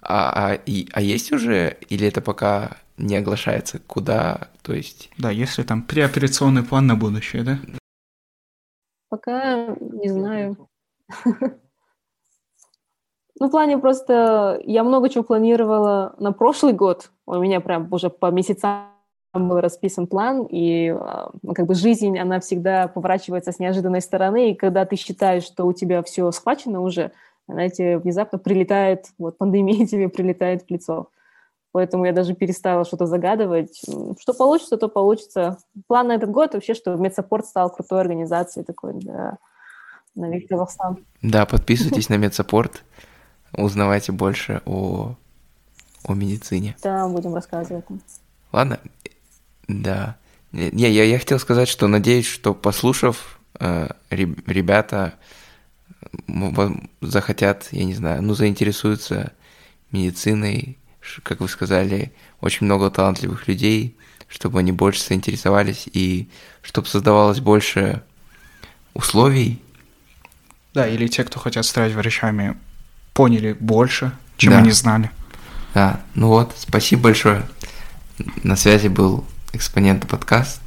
[0.03, 5.11] А, а, и, а есть уже, или это пока не оглашается, куда, то есть...
[5.19, 7.59] Да, если там преоперационный план на будущее, да?
[9.09, 10.69] Пока не знаю.
[13.43, 17.11] Ну, в плане просто я много чего планировала на прошлый год.
[17.25, 18.91] У меня прям уже по месяцам
[19.33, 24.51] был расписан план, и а, ну, как бы жизнь, она всегда поворачивается с неожиданной стороны,
[24.51, 27.13] и когда ты считаешь, что у тебя все схвачено уже,
[27.49, 31.09] знаете, внезапно прилетает, вот пандемия тебе прилетает в лицо.
[31.73, 33.81] Поэтому я даже перестала что-то загадывать.
[34.19, 35.59] Что получится, то получится.
[35.87, 39.39] План на этот год вообще, что медсаппорт стал крутой организацией такой для
[40.17, 41.05] на весь Казахстан.
[41.23, 42.83] Да, подписывайтесь на медсаппорт,
[43.53, 45.15] узнавайте больше о,
[46.05, 46.77] о медицине.
[46.83, 47.85] Да, будем рассказывать.
[48.53, 48.81] Ладно,
[49.69, 50.17] да.
[50.53, 55.15] Не, я, я хотел сказать, что надеюсь, что послушав, э, ребята
[57.01, 59.33] захотят, я не знаю, ну, заинтересуются
[59.93, 60.80] медициной,
[61.23, 63.97] как вы сказали, очень много талантливых людей,
[64.29, 66.29] чтобы они больше заинтересовались и
[66.63, 68.03] чтобы создавалось больше
[68.95, 69.61] условий.
[70.73, 72.57] Да, или те, кто хотят стать врачами,
[73.13, 74.59] поняли больше, чем да.
[74.59, 75.11] они знали.
[75.75, 77.49] Да, ну вот, спасибо большое.
[78.43, 80.61] На связи был экспонент подкаст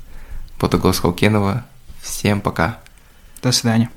[0.59, 1.65] Потагос Халкенова.
[2.01, 2.79] Всем пока.
[3.41, 3.89] До свидания.